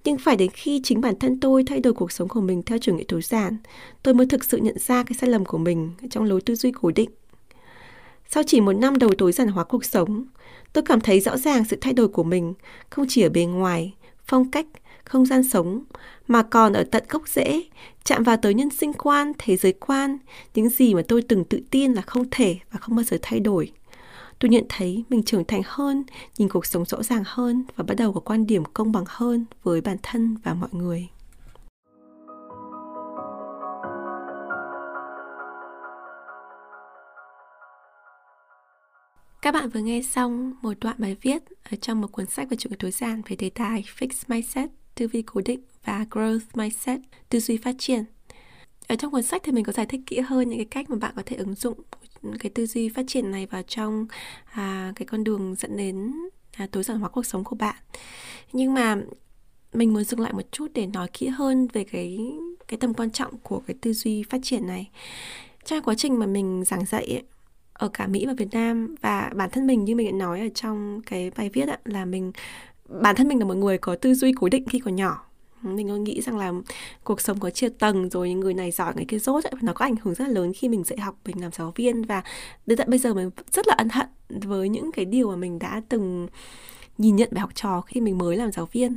Nhưng 0.05 0.19
phải 0.19 0.37
đến 0.37 0.51
khi 0.51 0.81
chính 0.85 1.01
bản 1.01 1.19
thân 1.19 1.41
tôi 1.41 1.65
thay 1.67 1.81
đổi 1.81 1.93
cuộc 1.93 2.13
sống 2.13 2.29
của 2.29 2.41
mình 2.41 2.63
theo 2.63 2.79
chủ 2.79 2.95
nghĩa 2.95 3.05
tối 3.09 3.23
giản, 3.23 3.57
tôi 4.03 4.15
mới 4.15 4.27
thực 4.27 4.45
sự 4.45 4.57
nhận 4.57 4.79
ra 4.79 5.03
cái 5.03 5.17
sai 5.21 5.31
lầm 5.31 5.45
của 5.45 5.59
mình 5.59 5.91
trong 6.11 6.25
lối 6.25 6.41
tư 6.41 6.55
duy 6.55 6.73
cố 6.73 6.91
định. 6.91 7.11
Sau 8.29 8.43
chỉ 8.47 8.61
một 8.61 8.73
năm 8.73 8.99
đầu 8.99 9.11
tối 9.19 9.33
giản 9.33 9.49
hóa 9.49 9.65
cuộc 9.65 9.85
sống, 9.85 10.25
tôi 10.73 10.85
cảm 10.87 11.01
thấy 11.01 11.21
rõ 11.21 11.37
ràng 11.37 11.65
sự 11.65 11.77
thay 11.81 11.93
đổi 11.93 12.09
của 12.09 12.25
mình 12.25 12.55
không 12.91 13.07
chỉ 13.09 13.23
ở 13.23 13.29
bề 13.29 13.45
ngoài, 13.45 13.95
phong 14.25 14.51
cách, 14.51 14.67
không 15.05 15.27
gian 15.27 15.43
sống, 15.43 15.85
mà 16.29 16.43
còn 16.43 16.73
ở 16.73 16.85
tận 16.85 17.05
gốc 17.09 17.29
rễ, 17.29 17.63
chạm 18.05 18.23
vào 18.23 18.37
tới 18.37 18.55
nhân 18.55 18.71
sinh 18.71 18.93
quan, 18.93 19.33
thế 19.39 19.57
giới 19.57 19.73
quan, 19.73 20.19
những 20.55 20.69
gì 20.69 20.95
mà 20.95 21.03
tôi 21.09 21.23
từng 21.23 21.45
tự 21.45 21.61
tin 21.71 21.93
là 21.93 22.03
không 22.03 22.25
thể 22.31 22.59
và 22.71 22.79
không 22.79 22.97
bao 22.97 23.03
giờ 23.03 23.19
thay 23.23 23.41
đổi. 23.41 23.73
Tôi 24.39 24.49
nhận 24.49 24.65
thấy 24.69 25.05
mình 25.09 25.23
trưởng 25.23 25.45
thành 25.45 25.63
hơn, 25.65 26.05
nhìn 26.39 26.49
cuộc 26.49 26.67
sống 26.67 26.85
rõ 26.85 27.03
ràng 27.03 27.23
hơn 27.27 27.65
và 27.77 27.85
bắt 27.89 27.95
đầu 27.95 28.13
có 28.13 28.21
quan 28.21 28.47
điểm 28.47 28.65
công 28.65 28.93
bằng 28.93 29.05
hơn 29.07 29.45
với 29.63 29.81
bản 29.81 29.97
thân 30.03 30.37
và 30.45 30.55
mọi 30.55 30.71
người. 30.73 31.09
Các 39.43 39.55
bạn 39.55 39.69
vừa 39.69 39.81
nghe 39.81 40.03
xong 40.03 40.53
một 40.63 40.73
đoạn 40.81 40.97
bài 40.99 41.17
viết 41.23 41.43
ở 41.71 41.77
trong 41.81 42.01
một 42.01 42.13
cuốn 42.13 42.27
sách 42.27 42.51
về 42.51 42.57
chủ 42.57 42.71
nghĩa 42.71 42.77
tối 42.79 42.91
giản 42.91 43.23
về 43.29 43.37
đề 43.37 43.51
tài 43.51 43.85
Fix 43.99 44.09
Mindset, 44.29 44.71
tư 44.95 45.09
duy 45.13 45.23
cố 45.23 45.41
định 45.45 45.61
và 45.85 46.07
Growth 46.11 46.41
Mindset, 46.55 47.01
tư 47.29 47.41
duy 47.41 47.57
phát 47.57 47.75
triển. 47.79 48.05
Ở 48.89 48.97
trong 48.97 49.13
cuốn 49.13 49.23
sách 49.23 49.43
thì 49.45 49.53
mình 49.53 49.65
có 49.65 49.73
giải 49.73 49.87
thích 49.87 50.01
kỹ 50.07 50.21
hơn 50.21 50.49
những 50.49 50.59
cái 50.59 50.67
cách 50.71 50.91
mà 50.91 50.97
bạn 50.97 51.13
có 51.17 51.23
thể 51.27 51.37
ứng 51.37 51.55
dụng 51.55 51.79
cái 52.39 52.51
tư 52.51 52.67
duy 52.67 52.89
phát 52.89 53.05
triển 53.09 53.31
này 53.31 53.47
vào 53.47 53.63
trong 53.63 54.07
à, 54.45 54.93
cái 54.97 55.07
con 55.07 55.25
đường 55.25 55.55
dẫn 55.55 55.77
đến 55.77 56.13
à, 56.57 56.67
tối 56.73 56.83
giản 56.83 56.99
hóa 56.99 57.09
cuộc 57.09 57.27
sống 57.27 57.45
của 57.45 57.57
bạn. 57.57 57.77
Nhưng 58.53 58.75
mà 58.75 58.97
mình 59.73 59.93
muốn 59.93 60.05
dừng 60.05 60.21
lại 60.21 60.33
một 60.33 60.53
chút 60.53 60.71
để 60.75 60.87
nói 60.87 61.09
kỹ 61.13 61.27
hơn 61.27 61.69
về 61.73 61.85
cái 61.85 62.19
cái 62.69 62.79
tầm 62.79 62.95
quan 62.95 63.11
trọng 63.11 63.39
của 63.39 63.63
cái 63.67 63.77
tư 63.81 63.93
duy 63.93 64.23
phát 64.23 64.39
triển 64.43 64.67
này. 64.67 64.91
Trong 65.65 65.83
quá 65.83 65.95
trình 65.95 66.19
mà 66.19 66.27
mình 66.27 66.65
giảng 66.65 66.85
dạy 66.85 67.05
ấy, 67.05 67.23
ở 67.73 67.89
cả 67.89 68.07
Mỹ 68.07 68.27
và 68.27 68.33
Việt 68.39 68.49
Nam 68.53 68.95
và 69.01 69.31
bản 69.35 69.51
thân 69.51 69.67
mình 69.67 69.85
như 69.85 69.97
mình 69.97 70.11
đã 70.11 70.27
nói 70.27 70.41
ở 70.41 70.49
trong 70.55 71.01
cái 71.07 71.31
bài 71.37 71.51
viết 71.53 71.69
ạ, 71.69 71.79
là 71.85 72.05
mình 72.05 72.33
bản 72.89 73.17
thân 73.17 73.29
mình 73.29 73.39
là 73.39 73.45
một 73.45 73.55
người 73.55 73.79
có 73.79 73.97
tư 73.97 74.15
duy 74.15 74.33
cố 74.33 74.49
định 74.49 74.65
khi 74.69 74.79
còn 74.79 74.97
nhỏ. 74.97 75.27
Mình 75.63 75.89
có 75.89 75.97
nghĩ 75.97 76.21
rằng 76.21 76.39
là 76.39 76.53
cuộc 77.05 77.21
sống 77.21 77.41
có 77.41 77.51
chia 77.51 77.69
tầng 77.69 78.09
rồi 78.09 78.33
người 78.33 78.55
này 78.55 78.71
giỏi 78.71 78.93
người 78.97 79.05
kia 79.05 79.19
dốt 79.19 79.45
ấy, 79.45 79.53
nó 79.63 79.73
có 79.73 79.85
ảnh 79.85 79.95
hưởng 80.03 80.15
rất 80.15 80.25
là 80.25 80.35
lớn 80.35 80.53
khi 80.53 80.69
mình 80.69 80.85
dạy 80.85 80.99
học 80.99 81.17
mình 81.25 81.41
làm 81.41 81.53
giáo 81.53 81.73
viên. 81.77 82.03
Và 82.03 82.23
đến 82.67 82.79
tận 82.79 82.91
bây 82.91 82.99
giờ 82.99 83.15
mình 83.15 83.31
rất 83.53 83.69
là 83.69 83.75
ân 83.79 83.89
hận 83.89 84.07
với 84.29 84.69
những 84.69 84.93
cái 84.93 85.05
điều 85.05 85.31
mà 85.31 85.37
mình 85.37 85.59
đã 85.59 85.83
từng 85.89 86.29
nhìn 86.99 87.17
nhận 87.17 87.29
về 87.33 87.41
học 87.41 87.51
trò 87.55 87.81
khi 87.81 88.01
mình 88.01 88.19
mới 88.19 88.37
làm 88.37 88.53
giáo 88.53 88.69
viên. 88.73 88.97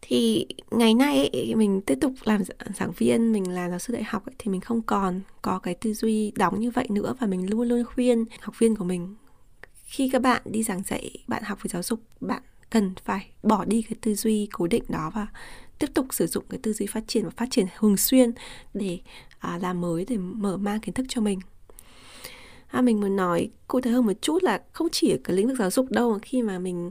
Thì 0.00 0.46
ngày 0.70 0.94
nay 0.94 1.28
ấy, 1.32 1.54
mình 1.54 1.80
tiếp 1.80 1.98
tục 2.00 2.12
làm 2.24 2.42
giảng 2.78 2.92
viên 2.96 3.32
mình 3.32 3.52
là 3.52 3.70
giáo 3.70 3.78
sư 3.78 3.92
đại 3.92 4.02
học 4.02 4.26
ấy, 4.26 4.34
thì 4.38 4.50
mình 4.50 4.60
không 4.60 4.82
còn 4.82 5.20
có 5.42 5.58
cái 5.58 5.74
tư 5.74 5.94
duy 5.94 6.32
đóng 6.36 6.60
như 6.60 6.70
vậy 6.70 6.86
nữa 6.90 7.14
và 7.20 7.26
mình 7.26 7.50
luôn 7.50 7.68
luôn 7.68 7.84
khuyên 7.84 8.24
học 8.40 8.58
viên 8.58 8.76
của 8.76 8.84
mình 8.84 9.14
khi 9.88 10.08
các 10.12 10.22
bạn 10.22 10.42
đi 10.44 10.62
giảng 10.62 10.82
dạy 10.82 11.10
bạn 11.26 11.42
học 11.42 11.58
về 11.62 11.68
giáo 11.68 11.82
dục 11.82 12.00
bạn 12.20 12.42
cần 12.70 12.94
phải 13.04 13.26
bỏ 13.42 13.64
đi 13.64 13.82
cái 13.82 13.96
tư 14.00 14.14
duy 14.14 14.48
cố 14.52 14.66
định 14.66 14.84
đó 14.88 15.10
và 15.14 15.26
tiếp 15.78 15.86
tục 15.94 16.06
sử 16.10 16.26
dụng 16.26 16.44
cái 16.50 16.60
tư 16.62 16.72
duy 16.72 16.86
phát 16.86 17.04
triển 17.06 17.24
và 17.24 17.30
phát 17.30 17.46
triển 17.50 17.66
thường 17.78 17.96
xuyên 17.96 18.32
để 18.74 18.98
à, 19.38 19.58
làm 19.62 19.80
mới 19.80 20.04
để 20.08 20.16
mở 20.16 20.56
mang 20.56 20.80
kiến 20.80 20.94
thức 20.94 21.06
cho 21.08 21.20
mình. 21.20 21.40
À, 22.66 22.80
mình 22.80 23.00
muốn 23.00 23.16
nói 23.16 23.50
cụ 23.68 23.80
thể 23.80 23.90
hơn 23.90 24.06
một 24.06 24.12
chút 24.22 24.42
là 24.42 24.62
không 24.72 24.88
chỉ 24.92 25.10
ở 25.10 25.16
cái 25.24 25.36
lĩnh 25.36 25.48
vực 25.48 25.58
giáo 25.58 25.70
dục 25.70 25.90
đâu 25.90 26.18
khi 26.22 26.42
mà 26.42 26.58
mình 26.58 26.90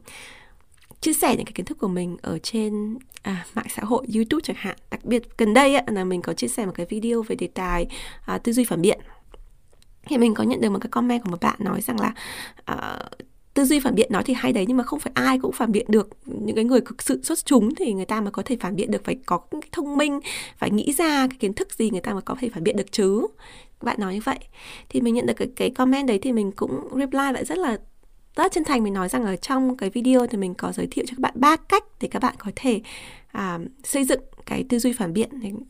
chia 1.01 1.13
sẻ 1.13 1.35
những 1.35 1.45
cái 1.45 1.53
kiến 1.53 1.65
thức 1.65 1.77
của 1.77 1.87
mình 1.87 2.17
ở 2.21 2.39
trên 2.39 2.97
à, 3.21 3.45
mạng 3.53 3.67
xã 3.75 3.83
hội 3.83 4.07
YouTube 4.15 4.41
chẳng 4.43 4.57
hạn 4.59 4.75
đặc 4.91 5.05
biệt 5.05 5.37
gần 5.37 5.53
đây 5.53 5.75
ấy, 5.75 5.83
là 5.87 6.03
mình 6.03 6.21
có 6.21 6.33
chia 6.33 6.47
sẻ 6.47 6.65
một 6.65 6.71
cái 6.75 6.85
video 6.89 7.21
về 7.21 7.35
đề 7.35 7.47
tài 7.47 7.87
à, 8.25 8.37
tư 8.37 8.51
duy 8.51 8.63
phản 8.63 8.81
biện 8.81 8.99
thì 10.09 10.17
mình 10.17 10.33
có 10.33 10.43
nhận 10.43 10.61
được 10.61 10.69
một 10.69 10.79
cái 10.81 10.89
comment 10.89 11.23
của 11.23 11.29
một 11.29 11.41
bạn 11.41 11.55
nói 11.59 11.81
rằng 11.81 11.97
là 11.99 12.13
uh, 12.71 13.27
tư 13.53 13.65
duy 13.65 13.79
phản 13.79 13.95
biện 13.95 14.11
nói 14.11 14.23
thì 14.23 14.33
hay 14.33 14.53
đấy 14.53 14.65
nhưng 14.67 14.77
mà 14.77 14.83
không 14.83 14.99
phải 14.99 15.11
ai 15.15 15.39
cũng 15.39 15.51
phản 15.51 15.71
biện 15.71 15.85
được 15.89 16.09
những 16.25 16.55
cái 16.55 16.65
người 16.65 16.81
cực 16.81 17.01
sự 17.01 17.21
xuất 17.23 17.45
chúng 17.45 17.75
thì 17.75 17.93
người 17.93 18.05
ta 18.05 18.21
mới 18.21 18.31
có 18.31 18.43
thể 18.45 18.57
phản 18.59 18.75
biện 18.75 18.91
được 18.91 19.03
phải 19.03 19.15
có 19.25 19.37
cái 19.37 19.69
thông 19.71 19.97
minh 19.97 20.19
phải 20.57 20.71
nghĩ 20.71 20.93
ra 20.93 21.27
cái 21.27 21.37
kiến 21.39 21.53
thức 21.53 21.73
gì 21.73 21.89
người 21.89 22.01
ta 22.01 22.13
mới 22.13 22.21
có 22.21 22.35
thể 22.39 22.49
phản 22.49 22.63
biện 22.63 22.75
được 22.75 22.91
chứ. 22.91 23.27
Bạn 23.81 23.97
nói 23.99 24.13
như 24.13 24.21
vậy. 24.23 24.39
Thì 24.89 25.01
mình 25.01 25.13
nhận 25.13 25.25
được 25.25 25.33
cái, 25.33 25.47
cái 25.55 25.69
comment 25.69 26.07
đấy 26.07 26.19
thì 26.21 26.31
mình 26.31 26.51
cũng 26.51 26.89
reply 26.95 27.31
lại 27.33 27.45
rất 27.45 27.57
là 27.57 27.77
rất 28.43 28.51
chân 28.51 28.63
thành 28.63 28.83
mình 28.83 28.93
nói 28.93 29.09
rằng 29.09 29.25
ở 29.25 29.35
trong 29.35 29.77
cái 29.77 29.89
video 29.89 30.27
thì 30.27 30.37
mình 30.37 30.53
có 30.53 30.71
giới 30.71 30.87
thiệu 30.91 31.05
cho 31.07 31.13
các 31.17 31.19
bạn 31.19 31.33
ba 31.35 31.55
cách 31.55 31.83
để 32.01 32.07
các 32.11 32.21
bạn 32.21 32.35
có 32.37 32.51
thể 32.55 32.81
à, 33.27 33.59
xây 33.83 34.03
dựng 34.03 34.21
cái 34.45 34.65
tư 34.69 34.79
duy 34.79 34.93
phản 34.93 35.13
biện. 35.13 35.29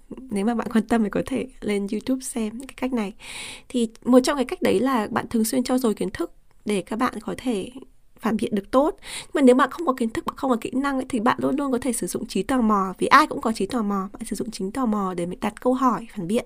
Nếu 0.09 0.45
mà 0.45 0.55
bạn 0.55 0.67
quan 0.73 0.83
tâm 0.83 1.03
thì 1.03 1.09
có 1.09 1.21
thể 1.25 1.47
lên 1.61 1.87
YouTube 1.91 2.21
xem 2.21 2.59
cái 2.59 2.75
cách 2.77 2.93
này. 2.93 3.13
Thì 3.69 3.87
một 4.03 4.19
trong 4.23 4.35
cái 4.35 4.45
cách 4.45 4.61
đấy 4.61 4.79
là 4.79 5.07
bạn 5.11 5.25
thường 5.29 5.43
xuyên 5.43 5.63
trau 5.63 5.77
dồi 5.77 5.93
kiến 5.93 6.09
thức 6.09 6.31
để 6.65 6.81
các 6.81 6.99
bạn 6.99 7.13
có 7.21 7.35
thể 7.37 7.71
phản 8.19 8.37
biện 8.37 8.55
được 8.55 8.71
tốt. 8.71 8.95
Nhưng 9.21 9.31
mà 9.33 9.41
nếu 9.41 9.55
bạn 9.55 9.71
không 9.71 9.87
có 9.87 9.93
kiến 9.93 10.09
thức 10.09 10.25
không 10.35 10.49
có 10.49 10.57
kỹ 10.61 10.71
năng 10.73 10.95
ấy, 10.95 11.05
thì 11.09 11.19
bạn 11.19 11.37
luôn 11.41 11.55
luôn 11.55 11.71
có 11.71 11.77
thể 11.81 11.93
sử 11.93 12.07
dụng 12.07 12.25
trí 12.25 12.43
tò 12.43 12.61
mò. 12.61 12.93
Vì 12.97 13.07
ai 13.07 13.27
cũng 13.27 13.41
có 13.41 13.51
trí 13.51 13.65
tò 13.65 13.81
mò 13.81 14.09
bạn 14.13 14.25
sử 14.25 14.35
dụng 14.35 14.51
chính 14.51 14.71
tò 14.71 14.85
mò 14.85 15.13
để 15.13 15.25
mình 15.25 15.39
đặt 15.39 15.61
câu 15.61 15.73
hỏi 15.73 16.07
phản 16.15 16.27
biện 16.27 16.45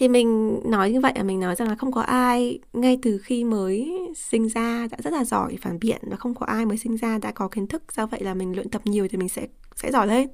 thì 0.00 0.08
mình 0.08 0.60
nói 0.64 0.90
như 0.90 1.00
vậy 1.00 1.12
là 1.16 1.22
mình 1.22 1.40
nói 1.40 1.54
rằng 1.54 1.68
là 1.68 1.74
không 1.74 1.92
có 1.92 2.00
ai 2.00 2.58
ngay 2.72 2.98
từ 3.02 3.18
khi 3.18 3.44
mới 3.44 3.98
sinh 4.16 4.48
ra 4.48 4.86
đã 4.90 4.98
rất 5.04 5.12
là 5.12 5.24
giỏi 5.24 5.56
phản 5.60 5.78
biện 5.78 6.00
và 6.02 6.16
không 6.16 6.34
có 6.34 6.46
ai 6.46 6.66
mới 6.66 6.76
sinh 6.76 6.96
ra 6.96 7.18
đã 7.18 7.32
có 7.32 7.48
kiến 7.48 7.66
thức. 7.66 7.82
Do 7.92 8.06
vậy 8.06 8.20
là 8.20 8.34
mình 8.34 8.52
luyện 8.54 8.70
tập 8.70 8.82
nhiều 8.84 9.08
thì 9.10 9.18
mình 9.18 9.28
sẽ 9.28 9.46
sẽ 9.74 9.92
giỏi 9.92 10.06
lên. 10.06 10.28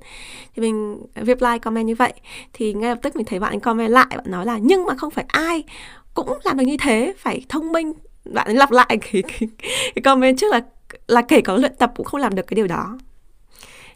Thì 0.56 0.62
mình 0.62 1.02
reply 1.26 1.58
comment 1.62 1.86
như 1.86 1.94
vậy. 1.94 2.12
Thì 2.52 2.74
ngay 2.74 2.90
lập 2.90 2.98
tức 3.02 3.16
mình 3.16 3.24
thấy 3.24 3.38
bạn 3.38 3.60
comment 3.60 3.90
lại 3.90 4.06
bạn 4.10 4.30
nói 4.30 4.46
là 4.46 4.58
nhưng 4.58 4.84
mà 4.84 4.94
không 4.94 5.10
phải 5.10 5.24
ai 5.28 5.64
cũng 6.14 6.38
làm 6.44 6.58
được 6.58 6.64
như 6.66 6.76
thế 6.80 7.14
phải 7.18 7.44
thông 7.48 7.72
minh. 7.72 7.92
Bạn 8.24 8.56
lặp 8.56 8.70
lại 8.70 8.86
cái, 9.12 9.22
cái, 9.22 9.48
cái 9.94 10.02
comment 10.04 10.38
trước 10.38 10.52
là 10.52 10.60
là 11.06 11.22
kể 11.22 11.40
có 11.40 11.56
luyện 11.56 11.74
tập 11.78 11.92
cũng 11.96 12.06
không 12.06 12.20
làm 12.20 12.34
được 12.34 12.46
cái 12.46 12.54
điều 12.54 12.66
đó. 12.66 12.98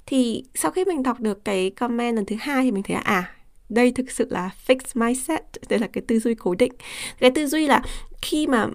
Thì 0.06 0.44
sau 0.54 0.70
khi 0.70 0.84
mình 0.84 1.02
đọc 1.02 1.20
được 1.20 1.44
cái 1.44 1.70
comment 1.70 2.16
lần 2.16 2.26
thứ 2.26 2.36
hai 2.40 2.64
thì 2.64 2.72
mình 2.72 2.82
thấy 2.82 2.96
à 2.96 3.39
đây 3.70 3.92
thực 3.92 4.10
sự 4.10 4.26
là 4.30 4.50
fixed 4.66 5.06
mindset, 5.06 5.42
đây 5.68 5.78
là 5.78 5.86
cái 5.86 6.02
tư 6.08 6.18
duy 6.18 6.34
cố 6.34 6.54
định. 6.54 6.72
Cái 7.20 7.30
tư 7.30 7.46
duy 7.46 7.66
là 7.66 7.82
khi 8.22 8.46
mà 8.46 8.66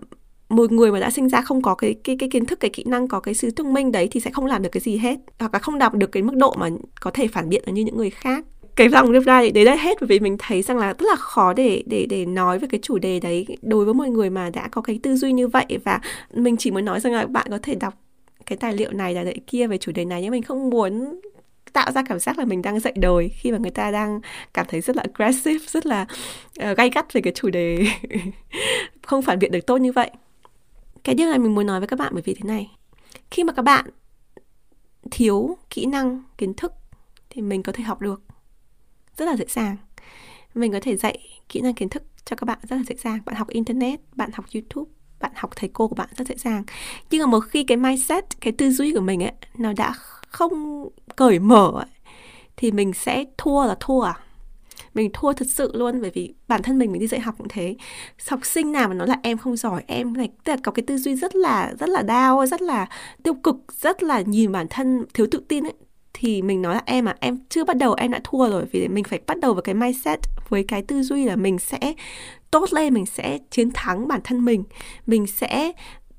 một 0.50 0.72
người 0.72 0.92
mà 0.92 1.00
đã 1.00 1.12
sinh 1.12 1.30
ra 1.30 1.42
không 1.42 1.62
có 1.62 1.76
cái 1.76 1.96
cái 2.04 2.16
cái 2.20 2.30
kiến 2.30 2.46
thức, 2.46 2.60
cái 2.60 2.70
kỹ 2.70 2.84
năng, 2.88 3.08
có 3.08 3.20
cái 3.20 3.34
sự 3.34 3.52
thông 3.52 3.74
minh 3.74 3.92
đấy 3.92 4.08
thì 4.12 4.20
sẽ 4.20 4.32
không 4.32 4.46
làm 4.46 4.62
được 4.64 4.70
cái 4.72 4.82
gì 4.82 4.98
hết, 4.98 5.20
hoặc 5.40 5.54
là 5.54 5.60
không 5.60 5.80
đạt 5.80 5.94
được 5.94 6.12
cái 6.12 6.24
mức 6.24 6.36
độ 6.36 6.56
mà 6.58 6.70
có 7.02 7.12
thể 7.12 7.28
phản 7.28 7.50
biện 7.50 7.64
như 7.68 7.84
những 7.84 7.98
người 7.98 8.10
khác. 8.10 8.46
Cái 8.76 8.90
dòng 8.90 9.14
reply 9.14 9.52
đấy 9.52 9.66
là 9.66 9.76
hết, 9.76 9.98
bởi 10.02 10.08
vì 10.08 10.20
mình 10.20 10.36
thấy 10.40 10.62
rằng 10.62 10.78
là 10.78 10.88
rất 10.88 11.08
là 11.10 11.16
khó 11.16 11.54
để 11.54 11.84
để 11.86 12.06
để 12.10 12.26
nói 12.26 12.60
về 12.60 12.68
cái 12.72 12.80
chủ 12.84 12.98
đề 12.98 13.20
đấy 13.20 13.48
đối 13.62 13.86
với 13.86 13.94
mọi 13.94 14.10
người 14.10 14.30
mà 14.30 14.50
đã 14.50 14.68
có 14.68 14.82
cái 14.82 15.00
tư 15.04 15.16
duy 15.16 15.32
như 15.32 15.48
vậy. 15.48 15.66
Và 15.84 16.00
mình 16.34 16.58
chỉ 16.58 16.72
muốn 16.72 16.86
nói 16.86 17.00
rằng 17.00 17.14
là 17.14 17.26
bạn 17.26 17.48
có 17.50 17.60
thể 17.64 17.76
đọc 17.76 17.94
cái 18.46 18.58
tài 18.58 18.74
liệu 18.74 18.92
này 18.92 19.14
là 19.14 19.24
đấy 19.24 19.40
kia 19.48 19.68
về 19.68 19.78
chủ 19.78 19.92
đề 19.92 20.06
này 20.06 20.22
nhưng 20.22 20.32
mình 20.32 20.44
không 20.44 20.70
muốn 20.70 21.20
tạo 21.74 21.92
ra 21.92 22.04
cảm 22.04 22.20
giác 22.20 22.40
là 22.40 22.46
mình 22.46 22.62
đang 22.62 22.80
dạy 22.80 22.94
đời 22.96 23.30
khi 23.30 23.52
mà 23.52 23.58
người 23.58 23.72
ta 23.72 23.92
đang 23.92 24.20
cảm 24.54 24.66
thấy 24.70 24.82
rất 24.82 24.96
là 24.96 25.04
aggressive 25.04 25.66
rất 25.68 25.86
là 25.86 26.06
uh, 26.72 26.78
gay 26.78 26.90
gắt 26.90 27.14
về 27.14 27.22
cái 27.22 27.34
chủ 27.34 27.50
đề 27.50 27.86
không 29.02 29.22
phản 29.22 29.40
biện 29.40 29.52
được 29.52 29.66
tốt 29.66 29.78
như 29.78 29.92
vậy. 29.92 30.12
Cái 31.04 31.16
điều 31.16 31.30
này 31.30 31.40
mình 31.40 31.56
muốn 31.56 31.66
nói 31.66 31.80
với 31.80 31.88
các 31.88 32.00
bạn 32.00 32.12
bởi 32.14 32.24
vì 32.26 32.34
thế 32.34 32.42
này 32.44 32.72
khi 33.32 33.44
mà 33.44 33.54
các 33.54 33.62
bạn 33.62 33.86
thiếu 35.12 35.58
kỹ 35.70 35.86
năng 35.86 36.24
kiến 36.38 36.54
thức 36.54 36.74
thì 37.30 37.42
mình 37.42 37.64
có 37.64 37.72
thể 37.72 37.84
học 37.84 38.02
được 38.02 38.22
rất 39.18 39.26
là 39.26 39.36
dễ 39.36 39.46
dàng. 39.50 39.78
Mình 40.54 40.72
có 40.72 40.80
thể 40.82 40.96
dạy 40.96 41.20
kỹ 41.50 41.62
năng 41.62 41.74
kiến 41.74 41.90
thức 41.90 42.04
cho 42.26 42.36
các 42.36 42.46
bạn 42.46 42.60
rất 42.64 42.76
là 42.76 42.84
dễ 42.88 42.96
dàng. 42.96 43.20
Bạn 43.26 43.36
học 43.36 43.50
internet 43.50 44.00
bạn 44.16 44.30
học 44.34 44.46
youtube 44.54 44.92
bạn 45.20 45.32
học 45.36 45.52
thầy 45.56 45.70
cô 45.74 45.88
của 45.88 45.96
bạn 45.96 46.10
rất 46.18 46.28
dễ 46.28 46.36
dàng. 46.36 46.64
Nhưng 47.12 47.22
mà 47.22 47.26
một 47.26 47.40
khi 47.40 47.64
cái 47.64 47.78
mindset 47.78 48.42
cái 48.42 48.54
tư 48.58 48.72
duy 48.72 48.94
của 48.94 49.02
mình 49.02 49.24
ấy 49.24 49.32
nó 49.58 49.74
đã 49.74 49.94
không 50.28 50.90
cởi 51.16 51.40
mở 51.40 51.72
ấy, 51.76 52.12
thì 52.58 52.72
mình 52.72 52.94
sẽ 52.94 53.26
thua 53.38 53.66
là 53.66 53.76
thua 53.80 54.02
à? 54.02 54.20
Mình 54.94 55.10
thua 55.14 55.34
thật 55.34 55.48
sự 55.50 55.72
luôn 55.74 56.02
bởi 56.02 56.12
vì 56.14 56.34
bản 56.48 56.64
thân 56.64 56.78
mình 56.78 56.92
mình 56.92 57.02
đi 57.02 57.08
dạy 57.08 57.20
học 57.20 57.36
cũng 57.38 57.48
thế. 57.50 57.76
Học 58.30 58.40
sinh 58.44 58.72
nào 58.72 58.88
mà 58.88 58.94
nói 58.94 59.08
là 59.08 59.20
em 59.24 59.38
không 59.38 59.56
giỏi 59.56 59.84
em 59.88 60.14
này 60.14 60.30
tức 60.44 60.52
là 60.52 60.58
có 60.64 60.72
cái 60.72 60.84
tư 60.88 60.98
duy 60.98 61.16
rất 61.16 61.36
là 61.36 61.74
rất 61.80 61.90
là 61.90 62.02
đau 62.02 62.46
rất 62.46 62.62
là 62.62 62.88
tiêu 63.24 63.34
cực 63.34 63.56
rất 63.82 64.04
là 64.04 64.22
nhìn 64.22 64.52
bản 64.52 64.68
thân 64.70 65.06
thiếu 65.14 65.28
tự 65.32 65.42
tin 65.48 65.64
ấy 65.64 65.74
thì 66.14 66.42
mình 66.42 66.62
nói 66.62 66.76
là 66.76 66.82
em 66.86 67.06
à 67.06 67.16
em 67.20 67.38
chưa 67.50 67.64
bắt 67.64 67.78
đầu 67.78 67.94
em 67.94 68.12
đã 68.12 68.20
thua 68.24 68.50
rồi 68.50 68.66
vì 68.72 68.88
mình 68.88 69.04
phải 69.04 69.20
bắt 69.28 69.40
đầu 69.40 69.54
với 69.54 69.62
cái 69.62 69.76
mindset 69.76 70.20
với 70.50 70.64
cái 70.64 70.82
tư 70.82 71.04
duy 71.04 71.26
là 71.26 71.36
mình 71.36 71.60
sẽ 71.60 71.94
tốt 72.52 72.74
lên 72.74 72.94
mình 72.94 73.06
sẽ 73.06 73.40
chiến 73.52 73.72
thắng 73.74 74.08
bản 74.08 74.22
thân 74.24 74.46
mình 74.46 74.64
mình 75.06 75.28
sẽ 75.28 75.72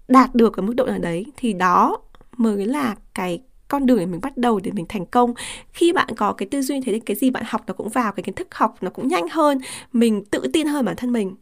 đạt 0.08 0.34
được 0.34 0.56
ở 0.56 0.62
mức 0.62 0.74
độ 0.76 0.86
nào 0.86 0.98
đấy. 0.98 1.26
Thì 1.36 1.52
đó 1.52 1.98
mới 2.36 2.66
là 2.66 2.94
cái 3.14 3.40
con 3.68 3.86
đường 3.86 3.98
để 3.98 4.06
mình 4.06 4.20
bắt 4.20 4.36
đầu 4.36 4.60
để 4.62 4.70
mình 4.74 4.86
thành 4.88 5.06
công. 5.06 5.34
Khi 5.72 5.92
bạn 5.92 6.08
có 6.16 6.32
cái 6.32 6.48
tư 6.50 6.62
duy 6.62 6.80
thế 6.80 6.92
thì 6.92 7.00
cái 7.00 7.16
gì 7.16 7.30
bạn 7.30 7.42
học 7.46 7.62
nó 7.66 7.74
cũng 7.74 7.88
vào, 7.88 8.12
cái 8.12 8.22
kiến 8.22 8.34
thức 8.34 8.54
học 8.54 8.76
nó 8.80 8.90
cũng 8.90 9.08
nhanh 9.08 9.28
hơn, 9.28 9.58
mình 9.92 10.24
tự 10.24 10.42
tin 10.52 10.66
hơn 10.66 10.84
bản 10.84 10.96
thân 10.96 11.12
mình. 11.12 11.34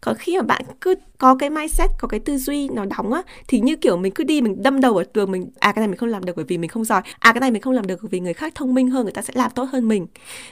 Còn 0.00 0.16
khi 0.18 0.36
mà 0.36 0.42
bạn 0.42 0.62
cứ 0.80 0.94
có 1.18 1.34
cái 1.34 1.50
mindset, 1.50 1.90
có 1.98 2.08
cái 2.08 2.20
tư 2.20 2.38
duy 2.38 2.68
nó 2.68 2.84
đóng 2.84 3.12
á, 3.12 3.22
thì 3.48 3.60
như 3.60 3.76
kiểu 3.76 3.96
mình 3.96 4.12
cứ 4.12 4.24
đi, 4.24 4.40
mình 4.40 4.62
đâm 4.62 4.80
đầu 4.80 4.96
ở 4.96 5.04
tường, 5.04 5.32
mình 5.32 5.50
à 5.60 5.72
cái 5.72 5.80
này 5.80 5.88
mình 5.88 5.96
không 5.96 6.08
làm 6.08 6.24
được 6.24 6.36
bởi 6.36 6.44
vì 6.48 6.58
mình 6.58 6.70
không 6.70 6.84
giỏi 6.84 7.02
à 7.18 7.32
cái 7.32 7.40
này 7.40 7.50
mình 7.50 7.62
không 7.62 7.72
làm 7.72 7.86
được 7.86 7.98
bởi 8.02 8.08
vì 8.08 8.20
người 8.20 8.34
khác 8.34 8.52
thông 8.54 8.74
minh 8.74 8.90
hơn, 8.90 9.02
người 9.02 9.12
ta 9.12 9.22
sẽ 9.22 9.32
làm 9.36 9.50
tốt 9.54 9.64
hơn 9.64 9.88
mình. 9.88 10.06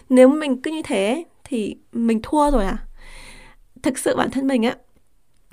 Nếu 0.09 0.29
mình 0.29 0.62
cứ 0.62 0.71
như 0.71 0.83
thế 0.83 1.25
thì 1.45 1.76
mình 1.93 2.21
thua 2.23 2.50
rồi 2.50 2.64
à. 2.64 2.79
Thực 3.83 3.99
sự 3.99 4.17
bản 4.17 4.31
thân 4.31 4.47
mình 4.47 4.62
á 4.62 4.76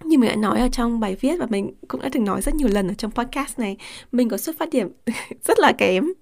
như 0.04 0.18
mình 0.18 0.30
đã 0.30 0.36
nói 0.36 0.60
ở 0.60 0.70
trong 0.72 1.00
bài 1.00 1.18
viết 1.22 1.36
và 1.40 1.46
mình 1.50 1.74
cũng 1.88 2.02
đã 2.02 2.10
từng 2.12 2.26
nói 2.26 2.42
rất 2.42 2.56
nhiều 2.56 2.68
lần 2.68 2.88
ở 2.88 2.94
trong 2.94 3.12
podcast 3.12 3.60
này, 3.60 3.78
mình 4.12 4.30
có 4.30 4.38
xuất 4.38 4.58
phát 4.58 4.70
điểm 4.70 4.90
rất 5.44 5.60
là 5.60 5.72
kém. 5.78 6.14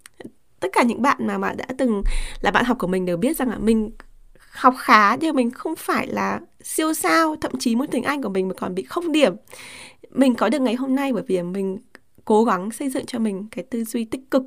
Tất 0.60 0.68
cả 0.74 0.84
những 0.84 1.02
bạn 1.02 1.18
mà 1.20 1.38
mà 1.38 1.54
đã 1.54 1.66
từng 1.78 2.02
là 2.42 2.52
bạn 2.52 2.66
học 2.66 2.78
của 2.80 2.88
mình 2.88 3.06
đều 3.06 3.18
biết 3.18 3.38
rằng 3.38 3.50
là 3.50 3.58
mình 3.58 3.92
học 4.52 4.74
khá 4.78 5.16
nhưng 5.16 5.36
mình 5.36 5.52
không 5.52 5.76
phải 5.76 6.08
là 6.08 6.40
siêu 6.64 6.94
sao, 6.94 7.36
thậm 7.36 7.52
chí 7.60 7.76
môn 7.76 7.88
tiếng 7.88 8.04
Anh 8.04 8.22
của 8.22 8.30
mình 8.30 8.48
mà 8.48 8.54
còn 8.54 8.76
bị 8.76 8.84
không 8.84 9.12
điểm. 9.12 9.36
Mình 10.12 10.36
có 10.36 10.50
được 10.50 10.62
ngày 10.62 10.76
hôm 10.76 10.96
nay 10.96 11.14
bởi 11.14 11.24
vì 11.28 11.42
mình 11.42 11.78
cố 12.26 12.44
gắng 12.44 12.72
xây 12.72 12.90
dựng 12.90 13.06
cho 13.06 13.20
mình 13.20 13.48
cái 13.52 13.66
tư 13.70 13.84
duy 13.84 14.06
tích 14.06 14.22
cực 14.32 14.44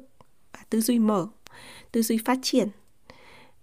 và 0.52 0.60
tư 0.70 0.80
duy 0.80 0.98
mở, 0.98 1.26
tư 1.92 2.02
duy 2.02 2.18
phát 2.24 2.38
triển 2.42 2.68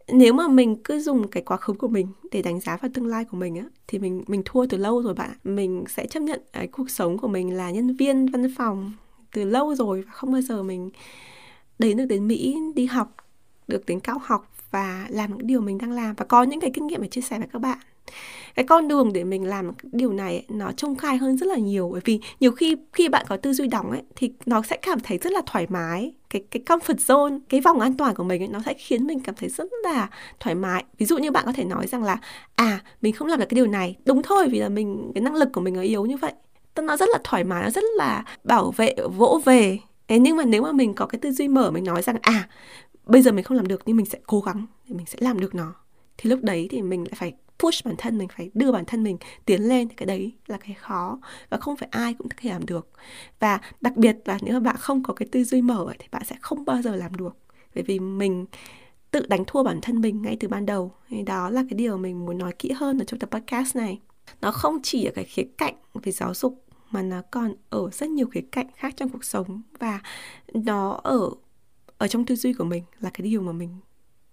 nếu 0.07 0.33
mà 0.33 0.47
mình 0.47 0.75
cứ 0.83 0.99
dùng 0.99 1.27
cái 1.27 1.43
quá 1.43 1.57
khứ 1.57 1.73
của 1.73 1.87
mình 1.87 2.07
để 2.31 2.41
đánh 2.41 2.59
giá 2.59 2.77
vào 2.77 2.91
tương 2.93 3.07
lai 3.07 3.25
của 3.25 3.37
mình 3.37 3.55
á, 3.55 3.65
thì 3.87 3.99
mình 3.99 4.23
mình 4.27 4.41
thua 4.45 4.65
từ 4.65 4.77
lâu 4.77 5.01
rồi 5.01 5.13
bạn 5.13 5.31
mình 5.43 5.83
sẽ 5.87 6.05
chấp 6.05 6.19
nhận 6.19 6.41
cái 6.53 6.67
cuộc 6.67 6.89
sống 6.89 7.17
của 7.17 7.27
mình 7.27 7.57
là 7.57 7.71
nhân 7.71 7.95
viên 7.95 8.25
văn 8.25 8.53
phòng 8.57 8.93
từ 9.33 9.43
lâu 9.43 9.75
rồi 9.75 10.01
và 10.01 10.11
không 10.11 10.31
bao 10.31 10.41
giờ 10.41 10.63
mình 10.63 10.89
đến 11.79 11.97
được 11.97 12.05
đến 12.05 12.27
Mỹ, 12.27 12.57
đi 12.75 12.85
học, 12.85 13.15
được 13.67 13.85
đến 13.85 13.99
cao 13.99 14.21
học 14.23 14.51
và 14.71 15.07
làm 15.09 15.37
những 15.37 15.47
điều 15.47 15.61
mình 15.61 15.77
đang 15.77 15.91
làm. 15.91 16.15
Và 16.15 16.25
có 16.25 16.43
những 16.43 16.59
cái 16.59 16.71
kinh 16.73 16.87
nghiệm 16.87 17.01
để 17.01 17.07
chia 17.07 17.21
sẻ 17.21 17.39
với 17.39 17.47
các 17.53 17.59
bạn 17.59 17.77
cái 18.55 18.65
con 18.65 18.87
đường 18.87 19.13
để 19.13 19.23
mình 19.23 19.43
làm 19.43 19.71
điều 19.91 20.13
này 20.13 20.45
nó 20.49 20.71
trông 20.71 20.95
khai 20.95 21.17
hơn 21.17 21.37
rất 21.37 21.45
là 21.45 21.55
nhiều. 21.55 21.89
Bởi 21.91 22.01
vì 22.05 22.19
nhiều 22.39 22.51
khi 22.51 22.75
khi 22.93 23.09
bạn 23.09 23.25
có 23.29 23.37
tư 23.37 23.53
duy 23.53 23.67
đóng 23.67 23.91
ấy 23.91 24.01
thì 24.15 24.31
nó 24.45 24.61
sẽ 24.61 24.77
cảm 24.77 24.99
thấy 24.99 25.17
rất 25.17 25.33
là 25.33 25.41
thoải 25.45 25.67
mái. 25.69 26.13
Cái 26.29 26.43
cái 26.51 26.63
comfort 26.65 26.95
zone 26.95 27.39
cái 27.49 27.61
vòng 27.61 27.79
an 27.79 27.97
toàn 27.97 28.15
của 28.15 28.23
mình 28.23 28.41
ấy, 28.41 28.47
nó 28.47 28.59
sẽ 28.65 28.73
khiến 28.73 29.07
mình 29.07 29.19
cảm 29.19 29.35
thấy 29.35 29.49
rất 29.49 29.67
là 29.83 30.09
thoải 30.39 30.55
mái. 30.55 30.85
Ví 30.97 31.05
dụ 31.05 31.17
như 31.17 31.31
bạn 31.31 31.45
có 31.45 31.51
thể 31.51 31.63
nói 31.63 31.87
rằng 31.87 32.03
là 32.03 32.17
à 32.55 32.79
mình 33.01 33.13
không 33.13 33.27
làm 33.27 33.39
được 33.39 33.45
cái 33.49 33.55
điều 33.55 33.67
này. 33.67 33.95
Đúng 34.05 34.21
thôi 34.23 34.47
vì 34.51 34.59
là 34.59 34.69
mình 34.69 35.11
cái 35.15 35.21
năng 35.21 35.35
lực 35.35 35.49
của 35.53 35.61
mình 35.61 35.73
nó 35.73 35.81
yếu 35.81 36.05
như 36.05 36.17
vậy. 36.17 36.33
Nó 36.75 36.97
rất 36.97 37.09
là 37.09 37.19
thoải 37.23 37.43
mái 37.43 37.63
nó 37.63 37.69
rất 37.69 37.83
là 37.97 38.23
bảo 38.43 38.71
vệ 38.71 38.95
vỗ 39.17 39.41
về. 39.45 39.79
Thế 40.07 40.19
nhưng 40.19 40.37
mà 40.37 40.45
nếu 40.45 40.63
mà 40.63 40.71
mình 40.71 40.93
có 40.93 41.05
cái 41.05 41.19
tư 41.19 41.31
duy 41.31 41.47
mở 41.47 41.71
mình 41.71 41.83
nói 41.83 42.01
rằng 42.01 42.17
à 42.21 42.49
bây 43.05 43.21
giờ 43.21 43.31
mình 43.31 43.43
không 43.43 43.57
làm 43.57 43.67
được 43.67 43.81
nhưng 43.85 43.97
mình 43.97 44.05
sẽ 44.05 44.19
cố 44.27 44.41
gắng 44.41 44.65
để 44.87 44.95
mình 44.95 45.05
sẽ 45.05 45.17
làm 45.21 45.39
được 45.39 45.55
nó 45.55 45.73
thì 46.17 46.29
lúc 46.29 46.39
đấy 46.43 46.67
thì 46.71 46.81
mình 46.81 47.03
lại 47.03 47.13
phải 47.15 47.33
push 47.59 47.86
bản 47.86 47.95
thân 47.97 48.17
mình, 48.17 48.27
phải 48.27 48.50
đưa 48.53 48.71
bản 48.71 48.86
thân 48.86 49.03
mình 49.03 49.17
tiến 49.45 49.62
lên 49.62 49.89
cái 49.89 50.05
đấy 50.05 50.31
là 50.47 50.57
cái 50.57 50.74
khó 50.74 51.19
và 51.50 51.57
không 51.57 51.77
phải 51.77 51.89
ai 51.91 52.13
cũng 52.13 52.29
có 52.29 52.36
thể 52.38 52.50
làm 52.50 52.65
được. 52.65 52.89
Và 53.39 53.59
đặc 53.81 53.97
biệt 53.97 54.17
là 54.25 54.39
nếu 54.41 54.53
mà 54.53 54.59
bạn 54.59 54.75
không 54.79 55.03
có 55.03 55.13
cái 55.13 55.27
tư 55.31 55.43
duy 55.43 55.62
mở 55.62 55.93
thì 56.00 56.07
bạn 56.12 56.24
sẽ 56.25 56.36
không 56.41 56.65
bao 56.65 56.81
giờ 56.81 56.95
làm 56.95 57.15
được. 57.15 57.38
Bởi 57.75 57.83
vì 57.83 58.00
mình 58.00 58.45
tự 59.12 59.25
đánh 59.29 59.43
thua 59.47 59.63
bản 59.63 59.79
thân 59.81 60.01
mình 60.01 60.21
ngay 60.21 60.38
từ 60.39 60.47
ban 60.47 60.65
đầu. 60.65 60.91
Thì 61.09 61.24
đó 61.24 61.50
là 61.50 61.63
cái 61.69 61.77
điều 61.77 61.97
mình 61.97 62.25
muốn 62.25 62.38
nói 62.38 62.53
kỹ 62.59 62.71
hơn 62.71 63.00
ở 63.00 63.05
trong 63.05 63.19
tập 63.19 63.29
podcast 63.31 63.75
này. 63.75 64.00
Nó 64.41 64.51
không 64.51 64.79
chỉ 64.83 65.05
ở 65.05 65.12
cái 65.15 65.25
khía 65.25 65.47
cạnh 65.57 65.75
về 65.93 66.12
giáo 66.12 66.33
dục, 66.33 66.65
mà 66.91 67.01
nó 67.01 67.21
còn 67.31 67.53
ở 67.69 67.89
rất 67.91 68.09
nhiều 68.09 68.27
khía 68.27 68.41
cạnh 68.51 68.67
khác 68.75 68.93
trong 68.97 69.09
cuộc 69.09 69.24
sống. 69.24 69.62
Và 69.79 70.00
nó 70.53 71.00
ở 71.03 71.29
ở 71.97 72.07
trong 72.07 72.25
tư 72.25 72.36
duy 72.36 72.53
của 72.53 72.63
mình 72.63 72.83
là 73.00 73.09
cái 73.09 73.27
điều 73.27 73.41
mà 73.41 73.51
mình 73.51 73.69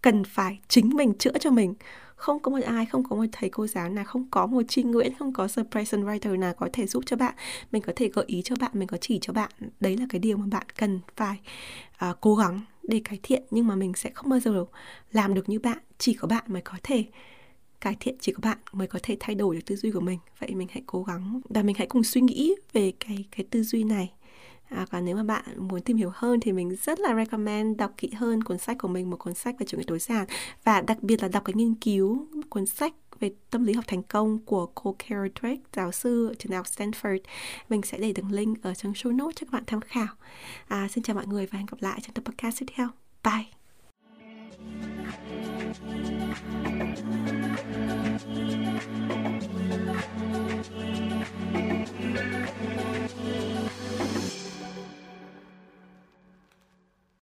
cần 0.05 0.25
phải 0.25 0.59
chính 0.69 0.89
mình 0.89 1.15
chữa 1.19 1.39
cho 1.41 1.51
mình. 1.51 1.75
Không 2.17 2.43
có 2.43 2.51
một 2.51 2.63
ai 2.65 2.87
không 2.87 3.05
có 3.05 3.17
một 3.17 3.25
thầy 3.33 3.51
cô 3.51 3.67
giáo 3.67 3.89
nào 3.89 4.05
không 4.05 4.27
có 4.31 4.47
một 4.47 4.63
chi 4.69 4.83
nguyễn 4.83 5.15
không 5.19 5.33
có 5.33 5.49
surprise 5.49 5.99
writer 5.99 6.39
nào 6.39 6.55
có 6.55 6.69
thể 6.73 6.87
giúp 6.87 7.03
cho 7.07 7.17
bạn. 7.17 7.35
Mình 7.73 7.83
có 7.83 7.93
thể 7.97 8.09
gợi 8.09 8.25
ý 8.29 8.43
cho 8.43 8.57
bạn 8.61 8.71
mình 8.75 8.89
có 8.89 8.97
chỉ 8.97 9.19
cho 9.23 9.33
bạn. 9.33 9.51
Đấy 9.81 9.97
là 9.97 10.07
cái 10.09 10.19
điều 10.19 10.37
mà 10.37 10.47
bạn 10.51 10.67
cần 10.79 11.01
phải 11.17 11.41
uh, 12.11 12.17
cố 12.21 12.35
gắng 12.35 12.61
để 12.83 13.01
cải 13.05 13.19
thiện. 13.23 13.43
Nhưng 13.51 13.67
mà 13.67 13.77
mình 13.77 13.93
sẽ 13.95 14.11
không 14.15 14.31
bao 14.31 14.41
giờ 14.41 14.65
làm 15.13 15.35
được 15.35 15.49
như 15.49 15.59
bạn. 15.59 15.79
Chỉ 15.99 16.15
có 16.15 16.29
bạn 16.29 16.45
mới 16.47 16.63
có 16.63 16.75
thể 16.83 17.05
cải 17.81 17.97
thiện 18.01 18.17
chỉ 18.21 18.33
có 18.33 18.41
bạn 18.43 18.59
mới 18.73 18.87
có 18.87 18.99
thể 19.03 19.17
thay 19.21 19.35
đổi 19.35 19.57
được 19.57 19.63
tư 19.67 19.77
duy 19.77 19.91
của 19.91 20.01
mình. 20.01 20.19
Vậy 20.39 20.55
mình 20.55 20.69
hãy 20.71 20.83
cố 20.87 21.03
gắng 21.03 21.41
và 21.49 21.63
mình 21.63 21.77
hãy 21.79 21.87
cùng 21.87 22.05
suy 22.05 22.21
nghĩ 22.21 22.55
về 22.73 22.93
cái 23.01 23.25
cái 23.37 23.47
tư 23.51 23.63
duy 23.63 23.85
này. 23.85 24.13
À, 24.69 24.87
còn 24.91 25.05
nếu 25.05 25.17
mà 25.17 25.23
bạn 25.23 25.69
muốn 25.69 25.81
tìm 25.81 25.97
hiểu 25.97 26.11
hơn 26.15 26.41
thì 26.41 26.53
mình 26.53 26.77
rất 26.83 27.01
là 27.01 27.15
recommend 27.15 27.79
đọc 27.79 27.93
kỹ 27.97 28.11
hơn 28.11 28.45
cuốn 28.45 28.59
sách 28.59 28.79
của 28.79 28.89
mình 28.89 29.11
một 29.11 29.17
cuốn 29.17 29.35
sách 29.35 29.55
về 29.59 29.67
chủ 29.67 29.79
nghĩa 29.79 29.85
tối 29.87 29.99
giản 29.99 30.27
và 30.65 30.81
đặc 30.81 31.03
biệt 31.03 31.23
là 31.23 31.29
đọc 31.29 31.45
cái 31.45 31.55
nghiên 31.55 31.75
cứu 31.75 32.27
cuốn 32.49 32.67
sách 32.67 32.93
về 33.21 33.31
tâm 33.51 33.65
lý 33.65 33.73
học 33.73 33.85
thành 33.89 34.03
công 34.03 34.39
của 34.39 34.67
cô 34.67 34.97
Carol 34.99 35.27
Drake, 35.41 35.61
giáo 35.73 35.93
sư 35.93 36.35
trường 36.39 36.51
đại 36.51 36.57
học 36.57 36.67
Stanford. 36.67 37.19
Mình 37.69 37.83
sẽ 37.83 37.99
để 37.99 38.13
đường 38.13 38.33
link 38.33 38.63
ở 38.63 38.75
trong 38.75 38.93
show 38.93 39.17
notes 39.17 39.37
cho 39.37 39.47
các 39.47 39.53
bạn 39.53 39.63
tham 39.67 39.81
khảo. 39.81 40.09
À, 40.69 40.89
xin 40.91 41.05
chào 41.05 41.17
mọi 41.17 41.27
người 41.27 41.47
và 41.47 41.59
hẹn 41.59 41.67
gặp 41.67 41.79
lại 41.81 42.01
trong 42.03 42.15
tập 42.15 42.25
podcast 42.25 42.61
tiếp 42.61 42.67
theo. 42.75 42.89
Bye! 43.25 43.64